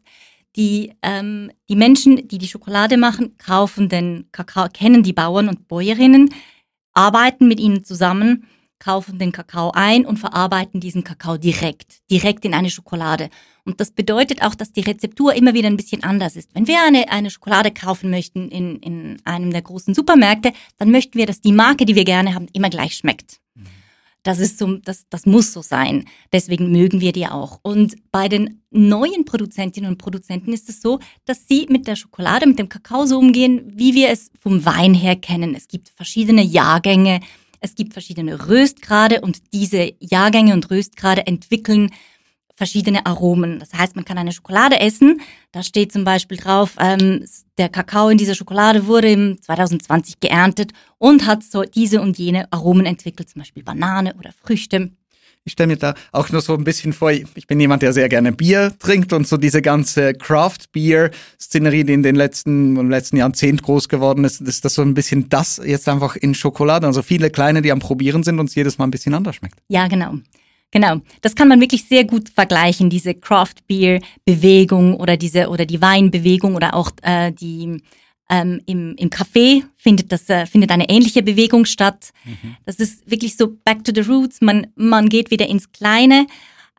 die, 0.55 0.93
ähm, 1.01 1.51
die 1.69 1.75
Menschen, 1.75 2.27
die 2.27 2.37
die 2.37 2.47
Schokolade 2.47 2.97
machen, 2.97 3.37
kaufen 3.37 3.89
den 3.89 4.27
Kakao, 4.31 4.67
kennen 4.71 5.03
die 5.03 5.13
Bauern 5.13 5.49
und 5.49 5.67
Bäuerinnen, 5.67 6.33
arbeiten 6.93 7.47
mit 7.47 7.59
ihnen 7.59 7.83
zusammen 7.83 8.47
kaufen 8.83 9.17
den 9.17 9.31
Kakao 9.31 9.71
ein 9.73 10.05
und 10.05 10.17
verarbeiten 10.17 10.81
diesen 10.81 11.03
Kakao 11.03 11.37
direkt, 11.37 12.01
direkt 12.11 12.43
in 12.43 12.53
eine 12.53 12.69
Schokolade. 12.69 13.29
Und 13.63 13.79
das 13.79 13.91
bedeutet 13.91 14.41
auch, 14.41 14.55
dass 14.55 14.73
die 14.73 14.81
Rezeptur 14.81 15.33
immer 15.33 15.53
wieder 15.53 15.67
ein 15.67 15.77
bisschen 15.77 16.03
anders 16.03 16.35
ist. 16.35 16.53
Wenn 16.53 16.67
wir 16.67 16.83
eine, 16.83 17.09
eine 17.09 17.29
Schokolade 17.29 17.71
kaufen 17.71 18.09
möchten 18.09 18.49
in, 18.49 18.77
in 18.79 19.21
einem 19.23 19.51
der 19.51 19.61
großen 19.61 19.93
Supermärkte, 19.93 20.51
dann 20.77 20.91
möchten 20.91 21.17
wir, 21.17 21.25
dass 21.25 21.39
die 21.39 21.53
Marke, 21.53 21.85
die 21.85 21.95
wir 21.95 22.03
gerne 22.03 22.35
haben, 22.35 22.47
immer 22.51 22.69
gleich 22.69 22.95
schmeckt. 22.95 23.39
Das 24.23 24.39
ist 24.39 24.57
so, 24.57 24.77
das, 24.77 25.05
das 25.09 25.25
muss 25.25 25.51
so 25.51 25.61
sein. 25.61 26.05
Deswegen 26.31 26.71
mögen 26.71 27.01
wir 27.01 27.11
die 27.11 27.27
auch. 27.27 27.59
Und 27.61 27.95
bei 28.11 28.29
den 28.29 28.61
neuen 28.71 29.25
Produzentinnen 29.25 29.91
und 29.91 29.97
Produzenten 29.97 30.53
ist 30.53 30.69
es 30.69 30.81
so, 30.81 30.99
dass 31.25 31.47
sie 31.47 31.67
mit 31.69 31.87
der 31.87 31.97
Schokolade, 31.97 32.47
mit 32.47 32.57
dem 32.57 32.69
Kakao 32.69 33.05
so 33.05 33.19
umgehen, 33.19 33.63
wie 33.67 33.93
wir 33.93 34.09
es 34.09 34.31
vom 34.39 34.65
Wein 34.65 34.93
her 34.93 35.17
kennen. 35.17 35.55
Es 35.55 35.67
gibt 35.67 35.89
verschiedene 35.89 36.41
Jahrgänge. 36.41 37.19
Es 37.59 37.75
gibt 37.75 37.93
verschiedene 37.93 38.47
Röstgrade 38.47 39.21
und 39.21 39.39
diese 39.53 39.93
Jahrgänge 39.99 40.53
und 40.53 40.69
Röstgrade 40.69 41.27
entwickeln 41.27 41.91
verschiedene 42.55 43.05
Aromen. 43.05 43.59
Das 43.59 43.73
heißt, 43.73 43.95
man 43.95 44.05
kann 44.05 44.17
eine 44.17 44.31
Schokolade 44.31 44.79
essen. 44.79 45.21
Da 45.51 45.63
steht 45.63 45.91
zum 45.91 46.03
Beispiel 46.03 46.37
drauf, 46.37 46.75
ähm, 46.79 47.25
der 47.57 47.69
Kakao 47.69 48.09
in 48.09 48.17
dieser 48.17 48.35
Schokolade 48.35 48.87
wurde 48.87 49.11
im 49.11 49.41
2020 49.41 50.19
geerntet 50.19 50.71
und 50.97 51.25
hat 51.25 51.43
so 51.43 51.63
diese 51.63 52.01
und 52.01 52.17
jene 52.17 52.51
Aromen 52.51 52.85
entwickelt, 52.85 53.29
zum 53.29 53.41
Beispiel 53.41 53.63
Banane 53.63 54.15
oder 54.15 54.31
Früchte. 54.31 54.91
Ich 55.45 55.53
stelle 55.53 55.67
mir 55.67 55.77
da 55.77 55.93
auch 56.13 56.29
nur 56.29 56.39
so 56.39 56.53
ein 56.53 56.63
bisschen 56.63 56.93
vor, 56.93 57.11
ich 57.11 57.47
bin 57.47 57.59
jemand, 57.59 57.81
der 57.81 57.91
sehr 57.91 58.07
gerne 58.07 58.31
Bier 58.31 58.73
trinkt 58.79 59.11
und 59.11 59.27
so 59.27 59.35
diese 59.35 59.61
ganze 59.61 60.13
Craft-Beer-Szenerie, 60.13 61.83
die 61.83 61.93
in 61.93 62.01
den 62.03 62.15
letzten, 62.15 62.77
im 62.77 62.89
letzten 62.89 63.17
Jahrzehnt 63.17 63.61
groß 63.61 63.89
geworden 63.89 64.23
ist, 64.23 64.39
ist 64.39 64.63
das 64.63 64.75
so 64.75 64.83
ein 64.83 64.93
bisschen 64.93 65.27
das 65.27 65.59
jetzt 65.63 65.89
einfach 65.89 66.15
in 66.15 66.33
Schokolade. 66.33 66.87
Also 66.87 67.01
viele 67.01 67.29
kleine, 67.29 67.61
die 67.61 67.73
am 67.73 67.79
Probieren 67.79 68.23
sind 68.23 68.39
und 68.39 68.47
es 68.47 68.55
jedes 68.55 68.77
Mal 68.77 68.85
ein 68.85 68.91
bisschen 68.91 69.13
anders 69.13 69.35
schmeckt. 69.35 69.59
Ja, 69.67 69.87
genau. 69.87 70.13
Genau, 70.73 71.01
das 71.21 71.35
kann 71.35 71.47
man 71.47 71.61
wirklich 71.61 71.85
sehr 71.85 72.03
gut 72.03 72.29
vergleichen, 72.29 72.89
diese 72.89 73.13
Craft 73.13 73.67
Beer 73.67 74.01
Bewegung 74.25 74.95
oder 74.95 75.17
diese 75.17 75.49
oder 75.49 75.67
die 75.67 75.79
Weinbewegung 75.79 76.55
oder 76.55 76.73
auch 76.73 76.89
äh, 77.03 77.31
die 77.31 77.79
ähm, 78.27 78.59
im, 78.65 78.95
Im 78.95 79.09
Café 79.11 79.63
findet 79.77 80.11
das 80.11 80.27
äh, 80.29 80.47
findet 80.47 80.71
eine 80.71 80.89
ähnliche 80.89 81.21
Bewegung 81.21 81.65
statt. 81.65 82.09
Mhm. 82.25 82.55
Das 82.65 82.77
ist 82.77 83.07
wirklich 83.07 83.37
so 83.37 83.55
back 83.63 83.83
to 83.83 83.91
the 83.93 84.01
roots. 84.01 84.41
Man 84.41 84.65
man 84.75 85.09
geht 85.09 85.29
wieder 85.29 85.47
ins 85.47 85.71
Kleine. 85.71 86.25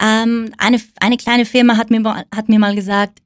Ähm, 0.00 0.52
eine 0.58 0.80
eine 0.98 1.16
kleine 1.16 1.44
Firma 1.44 1.76
hat 1.76 1.90
mir 1.90 2.02
hat 2.34 2.48
mir 2.48 2.58
mal 2.58 2.74
gesagt, 2.74 3.20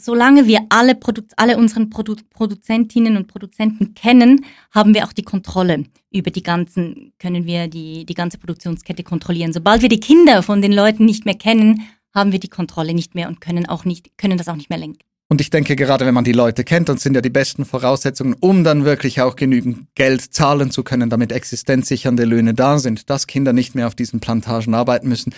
solange 0.00 0.46
wir 0.46 0.60
alle 0.68 0.94
Produ 0.94 1.22
alle 1.36 1.56
unseren 1.56 1.90
Produ 1.90 2.16
Produzentinnen 2.30 3.16
und 3.16 3.28
Produzenten 3.28 3.94
kennen, 3.94 4.44
haben 4.72 4.94
wir 4.94 5.04
auch 5.04 5.12
die 5.12 5.22
Kontrolle 5.22 5.84
über 6.10 6.30
die 6.30 6.42
ganzen 6.42 7.12
können 7.18 7.46
wir 7.46 7.68
die 7.68 8.04
die 8.06 8.14
ganze 8.14 8.38
Produktionskette 8.38 9.02
kontrollieren. 9.02 9.52
Sobald 9.52 9.82
wir 9.82 9.88
die 9.88 10.00
Kinder 10.00 10.42
von 10.42 10.62
den 10.62 10.72
Leuten 10.72 11.04
nicht 11.04 11.24
mehr 11.24 11.36
kennen, 11.36 11.82
haben 12.14 12.32
wir 12.32 12.40
die 12.40 12.48
Kontrolle 12.48 12.94
nicht 12.94 13.14
mehr 13.14 13.28
und 13.28 13.40
können 13.40 13.68
auch 13.68 13.84
nicht 13.84 14.16
können 14.18 14.38
das 14.38 14.48
auch 14.48 14.56
nicht 14.56 14.70
mehr 14.70 14.78
lenken. 14.78 15.04
Und 15.30 15.40
ich 15.40 15.50
denke, 15.50 15.76
gerade 15.76 16.04
wenn 16.06 16.14
man 16.14 16.24
die 16.24 16.32
Leute 16.32 16.64
kennt, 16.64 16.88
dann 16.88 16.98
sind 16.98 17.14
ja 17.14 17.20
die 17.20 17.30
besten 17.30 17.64
Voraussetzungen, 17.64 18.34
um 18.40 18.64
dann 18.64 18.84
wirklich 18.84 19.20
auch 19.20 19.36
genügend 19.36 19.86
Geld 19.94 20.34
zahlen 20.34 20.72
zu 20.72 20.82
können, 20.82 21.08
damit 21.08 21.30
existenzsichernde 21.30 22.24
Löhne 22.24 22.52
da 22.52 22.80
sind, 22.80 23.08
dass 23.08 23.28
Kinder 23.28 23.52
nicht 23.52 23.76
mehr 23.76 23.86
auf 23.86 23.94
diesen 23.94 24.18
Plantagen 24.18 24.74
arbeiten 24.74 25.08
müssen. 25.08 25.32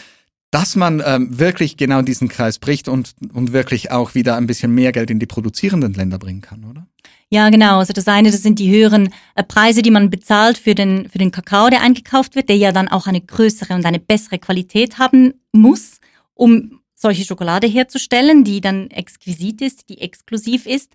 Dass 0.52 0.76
man 0.76 1.02
ähm, 1.04 1.38
wirklich 1.38 1.78
genau 1.78 2.02
diesen 2.02 2.28
Kreis 2.28 2.58
bricht 2.58 2.86
und, 2.86 3.14
und 3.32 3.52
wirklich 3.54 3.90
auch 3.90 4.14
wieder 4.14 4.36
ein 4.36 4.46
bisschen 4.46 4.72
mehr 4.72 4.92
Geld 4.92 5.10
in 5.10 5.18
die 5.18 5.26
produzierenden 5.26 5.94
Länder 5.94 6.18
bringen 6.18 6.42
kann, 6.42 6.64
oder? 6.64 6.86
Ja, 7.30 7.48
genau. 7.48 7.78
Also 7.78 7.94
das 7.94 8.06
eine, 8.06 8.30
das 8.30 8.42
sind 8.42 8.58
die 8.58 8.70
höheren 8.70 9.08
äh, 9.34 9.42
Preise, 9.42 9.80
die 9.80 9.90
man 9.90 10.10
bezahlt 10.10 10.58
für 10.58 10.74
den, 10.74 11.08
für 11.08 11.16
den 11.16 11.30
Kakao, 11.30 11.70
der 11.70 11.80
eingekauft 11.80 12.36
wird, 12.36 12.50
der 12.50 12.58
ja 12.58 12.70
dann 12.70 12.88
auch 12.88 13.06
eine 13.06 13.22
größere 13.22 13.72
und 13.72 13.86
eine 13.86 13.98
bessere 13.98 14.38
Qualität 14.38 14.98
haben 14.98 15.32
muss, 15.52 16.00
um 16.34 16.80
solche 16.94 17.24
Schokolade 17.24 17.66
herzustellen, 17.66 18.44
die 18.44 18.60
dann 18.60 18.90
exquisit 18.90 19.62
ist, 19.62 19.88
die 19.88 20.02
exklusiv 20.02 20.66
ist. 20.66 20.92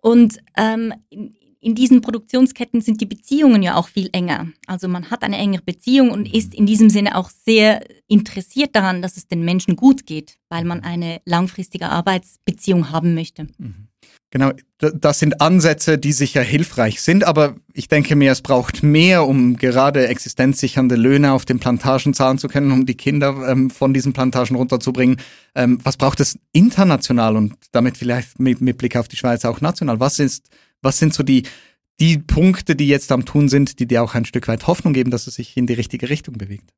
Und 0.00 0.38
ähm, 0.56 0.94
in 1.66 1.74
diesen 1.74 2.00
Produktionsketten 2.00 2.80
sind 2.80 3.00
die 3.00 3.06
Beziehungen 3.06 3.60
ja 3.60 3.74
auch 3.74 3.88
viel 3.88 4.08
enger. 4.12 4.46
Also 4.68 4.86
man 4.86 5.10
hat 5.10 5.24
eine 5.24 5.36
engere 5.36 5.62
Beziehung 5.62 6.12
und 6.12 6.32
ist 6.32 6.54
in 6.54 6.64
diesem 6.64 6.90
Sinne 6.90 7.16
auch 7.16 7.28
sehr 7.28 7.84
interessiert 8.06 8.76
daran, 8.76 9.02
dass 9.02 9.16
es 9.16 9.26
den 9.26 9.44
Menschen 9.44 9.74
gut 9.74 10.06
geht, 10.06 10.36
weil 10.48 10.64
man 10.64 10.84
eine 10.84 11.20
langfristige 11.24 11.88
Arbeitsbeziehung 11.88 12.92
haben 12.92 13.14
möchte. 13.14 13.48
Mhm. 13.58 13.88
Genau, 14.30 14.52
das 14.78 15.18
sind 15.18 15.40
Ansätze, 15.40 15.98
die 15.98 16.12
sicher 16.12 16.42
hilfreich 16.42 17.00
sind, 17.00 17.24
aber 17.24 17.56
ich 17.72 17.88
denke 17.88 18.14
mir, 18.14 18.30
es 18.30 18.42
braucht 18.42 18.84
mehr, 18.84 19.26
um 19.26 19.56
gerade 19.56 20.06
existenzsichernde 20.06 20.94
Löhne 20.94 21.32
auf 21.32 21.46
den 21.46 21.58
Plantagen 21.58 22.14
zahlen 22.14 22.38
zu 22.38 22.46
können, 22.46 22.70
um 22.70 22.86
die 22.86 22.96
Kinder 22.96 23.34
ähm, 23.48 23.70
von 23.70 23.92
diesen 23.92 24.12
Plantagen 24.12 24.54
runterzubringen. 24.54 25.16
Ähm, 25.56 25.78
was 25.82 25.96
braucht 25.96 26.20
es 26.20 26.38
international 26.52 27.36
und 27.36 27.54
damit 27.72 27.96
vielleicht 27.96 28.38
mit, 28.38 28.60
mit 28.60 28.78
Blick 28.78 28.94
auf 28.96 29.08
die 29.08 29.16
Schweiz 29.16 29.44
auch 29.44 29.60
national? 29.60 29.98
Was 29.98 30.20
ist 30.20 30.48
was 30.82 30.98
sind 30.98 31.14
so 31.14 31.22
die, 31.22 31.44
die 32.00 32.18
Punkte, 32.18 32.76
die 32.76 32.88
jetzt 32.88 33.10
am 33.12 33.24
Tun 33.24 33.48
sind, 33.48 33.80
die 33.80 33.86
dir 33.86 34.02
auch 34.02 34.14
ein 34.14 34.24
Stück 34.24 34.48
weit 34.48 34.66
Hoffnung 34.66 34.92
geben, 34.92 35.10
dass 35.10 35.26
es 35.26 35.34
sich 35.34 35.56
in 35.56 35.66
die 35.66 35.74
richtige 35.74 36.08
Richtung 36.08 36.36
bewegt? 36.38 36.72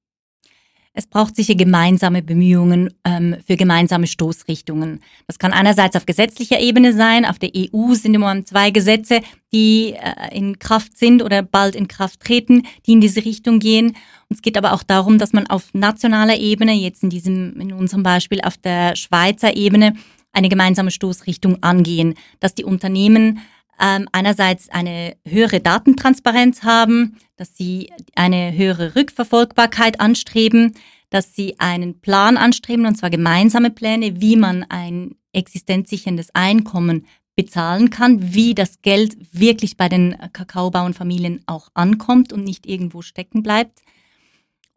Es 0.95 1.07
braucht 1.07 1.37
sicher 1.37 1.55
gemeinsame 1.55 2.23
Bemühungen 2.23 2.93
ähm, 3.05 3.37
für 3.47 3.57
gemeinsame 3.57 4.09
Stoßrichtungen. 4.09 5.01
Das 5.29 5.39
kann 5.39 5.53
einerseits 5.53 5.95
auf 5.95 6.07
gesetzlicher 6.07 6.59
Ebene 6.59 6.93
sein. 6.93 7.25
Auf 7.25 7.39
der 7.39 7.51
EU 7.55 7.95
sind 7.95 8.15
im 8.15 8.23
Moment 8.23 8.49
zwei 8.49 8.73
Gesetze, 8.73 9.21
die 9.53 9.93
äh, 9.93 10.37
in 10.37 10.59
Kraft 10.59 10.99
sind 10.99 11.23
oder 11.23 11.43
bald 11.43 11.77
in 11.77 11.87
Kraft 11.87 12.19
treten, 12.19 12.63
die 12.85 12.95
in 12.95 13.01
diese 13.01 13.25
Richtung 13.25 13.61
gehen. 13.61 13.91
Und 13.91 14.35
es 14.35 14.43
geht 14.43 14.57
aber 14.57 14.73
auch 14.73 14.83
darum, 14.83 15.19
dass 15.19 15.33
man 15.33 15.47
auf 15.47 15.73
nationaler 15.73 16.37
Ebene, 16.37 16.73
jetzt 16.73 17.05
in 17.05 17.11
diesem, 17.11 17.61
in 17.61 17.73
unserem 17.73 18.03
Beispiel 18.03 18.41
auf 18.41 18.57
der 18.57 18.97
Schweizer 18.97 19.57
Ebene, 19.57 19.95
eine 20.33 20.49
gemeinsame 20.49 20.91
Stoßrichtung 20.91 21.63
angehen, 21.63 22.15
dass 22.41 22.57
die 22.57 22.65
Unternehmen 22.65 23.39
ähm, 23.81 24.09
einerseits 24.13 24.69
eine 24.71 25.17
höhere 25.27 25.61
Datentransparenz 25.61 26.63
haben, 26.63 27.19
dass 27.37 27.57
sie 27.57 27.91
eine 28.15 28.57
höhere 28.57 28.97
Rückverfolgbarkeit 28.97 30.01
anstreben, 30.01 30.75
dass 31.11 31.35
sie 31.35 31.59
einen 31.59 32.01
Plan 32.01 32.37
anstreben, 32.37 32.87
und 32.87 32.97
zwar 32.97 33.11
gemeinsame 33.11 33.71
Pläne, 33.71 34.21
wie 34.21 34.37
man 34.37 34.65
ein 34.69 35.15
existenzsicherndes 35.33 36.35
Einkommen 36.35 37.07
bezahlen 37.37 37.91
kann, 37.91 38.35
wie 38.35 38.55
das 38.55 38.83
Geld 38.83 39.17
wirklich 39.33 39.77
bei 39.77 39.89
den 39.89 40.17
Kakaobauernfamilien 40.33 41.43
auch 41.47 41.69
ankommt 41.75 42.33
und 42.33 42.43
nicht 42.43 42.67
irgendwo 42.67 43.01
stecken 43.01 43.45
bleibt. 43.45 43.81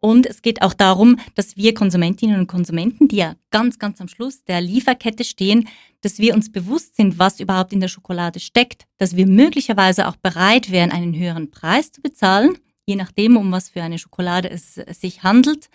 Und 0.04 0.26
es 0.26 0.42
geht 0.42 0.62
auch 0.62 0.74
darum, 0.74 1.16
dass 1.36 1.56
wir 1.56 1.74
Konsumentinnen 1.74 2.40
und 2.40 2.48
Konsumenten, 2.48 3.06
die 3.06 3.16
ja 3.16 3.36
ganz, 3.50 3.78
ganz 3.78 4.00
am 4.00 4.08
Schluss 4.08 4.42
der 4.42 4.60
Lieferkette 4.60 5.22
stehen, 5.22 5.68
dass 6.00 6.18
wir 6.18 6.34
uns 6.34 6.50
bewusst 6.50 6.96
sind, 6.96 7.20
was 7.20 7.38
überhaupt 7.38 7.72
in 7.72 7.78
der 7.78 7.86
Schokolade 7.86 8.40
steckt, 8.40 8.86
dass 8.98 9.14
wir 9.14 9.28
möglicherweise 9.28 10.08
auch 10.08 10.16
bereit 10.16 10.72
wären, 10.72 10.90
einen 10.90 11.16
höheren 11.16 11.52
Preis 11.52 11.92
zu 11.92 12.02
bezahlen, 12.02 12.58
je 12.84 12.96
nachdem, 12.96 13.36
um 13.36 13.52
was 13.52 13.68
für 13.68 13.84
eine 13.84 14.00
Schokolade 14.00 14.50
es, 14.50 14.74
sich 14.74 15.22
handelt. 15.22 15.68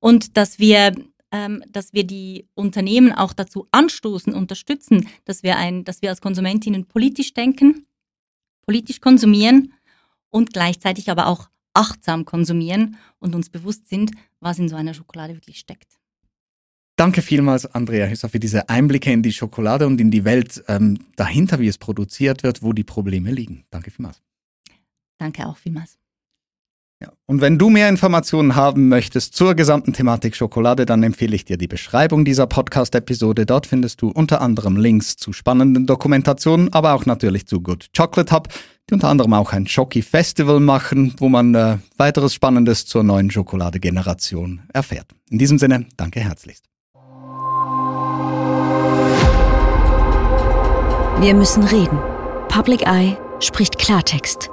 Und 0.00 0.38
dass 0.38 0.58
wir 0.58 0.94
ähm, 1.30 1.62
dass 1.68 1.92
wir 1.92 2.04
die 2.04 2.48
Unternehmen 2.54 3.12
auch 3.12 3.34
dazu 3.34 3.66
anstoßen, 3.70 4.32
unterstützen, 4.32 5.08
dass 5.26 5.42
wir 5.42 5.56
ein, 5.56 5.84
dass 5.84 6.00
wir 6.00 6.08
als 6.08 6.22
Konsumentinnen 6.22 6.86
politisch 6.86 7.34
denken, 7.34 7.86
politisch 8.64 9.00
konsumieren 9.00 9.74
und 10.30 10.54
gleichzeitig 10.54 11.10
aber 11.10 11.26
auch 11.26 11.48
achtsam 11.74 12.24
konsumieren 12.24 12.96
und 13.18 13.34
uns 13.34 13.50
bewusst 13.50 13.88
sind, 13.88 14.12
was 14.40 14.58
in 14.58 14.68
so 14.68 14.76
einer 14.76 14.94
Schokolade 14.94 15.34
wirklich 15.34 15.58
steckt. 15.58 15.98
Danke 16.96 17.22
vielmals, 17.22 17.66
Andrea 17.66 18.06
Hüsser, 18.06 18.28
für 18.28 18.38
diese 18.38 18.68
Einblicke 18.68 19.12
in 19.12 19.22
die 19.22 19.32
Schokolade 19.32 19.86
und 19.86 20.00
in 20.00 20.12
die 20.12 20.24
Welt 20.24 20.62
ähm, 20.68 21.00
dahinter, 21.16 21.58
wie 21.58 21.66
es 21.66 21.76
produziert 21.76 22.44
wird, 22.44 22.62
wo 22.62 22.72
die 22.72 22.84
Probleme 22.84 23.32
liegen. 23.32 23.64
Danke 23.70 23.90
vielmals. 23.90 24.22
Danke 25.18 25.46
auch 25.46 25.56
vielmals. 25.56 25.98
Ja, 27.04 27.12
und 27.26 27.42
wenn 27.42 27.58
du 27.58 27.68
mehr 27.68 27.90
Informationen 27.90 28.56
haben 28.56 28.88
möchtest 28.88 29.34
zur 29.34 29.54
gesamten 29.54 29.92
Thematik 29.92 30.34
Schokolade, 30.34 30.86
dann 30.86 31.02
empfehle 31.02 31.36
ich 31.36 31.44
dir 31.44 31.58
die 31.58 31.66
Beschreibung 31.66 32.24
dieser 32.24 32.46
Podcast-Episode. 32.46 33.44
Dort 33.44 33.66
findest 33.66 34.00
du 34.00 34.08
unter 34.08 34.40
anderem 34.40 34.78
Links 34.78 35.16
zu 35.16 35.34
spannenden 35.34 35.86
Dokumentationen, 35.86 36.72
aber 36.72 36.94
auch 36.94 37.04
natürlich 37.04 37.46
zu 37.46 37.60
Good 37.60 37.90
Chocolate 37.94 38.34
Hub 38.34 38.48
die 38.88 38.94
unter 38.94 39.08
anderem 39.08 39.32
auch 39.32 39.52
ein 39.52 39.66
Schoki-Festival 39.66 40.60
machen, 40.60 41.14
wo 41.16 41.30
man 41.30 41.54
äh, 41.54 41.78
weiteres 41.96 42.34
Spannendes 42.34 42.84
zur 42.84 43.02
neuen 43.02 43.30
Schokolade-Generation 43.30 44.62
erfährt. 44.74 45.06
In 45.30 45.38
diesem 45.38 45.58
Sinne, 45.58 45.86
danke 45.96 46.20
herzlichst. 46.20 46.66
Wir 51.20 51.34
müssen 51.34 51.64
reden. 51.64 51.98
Public 52.48 52.82
Eye 52.82 53.16
spricht 53.40 53.78
Klartext. 53.78 54.50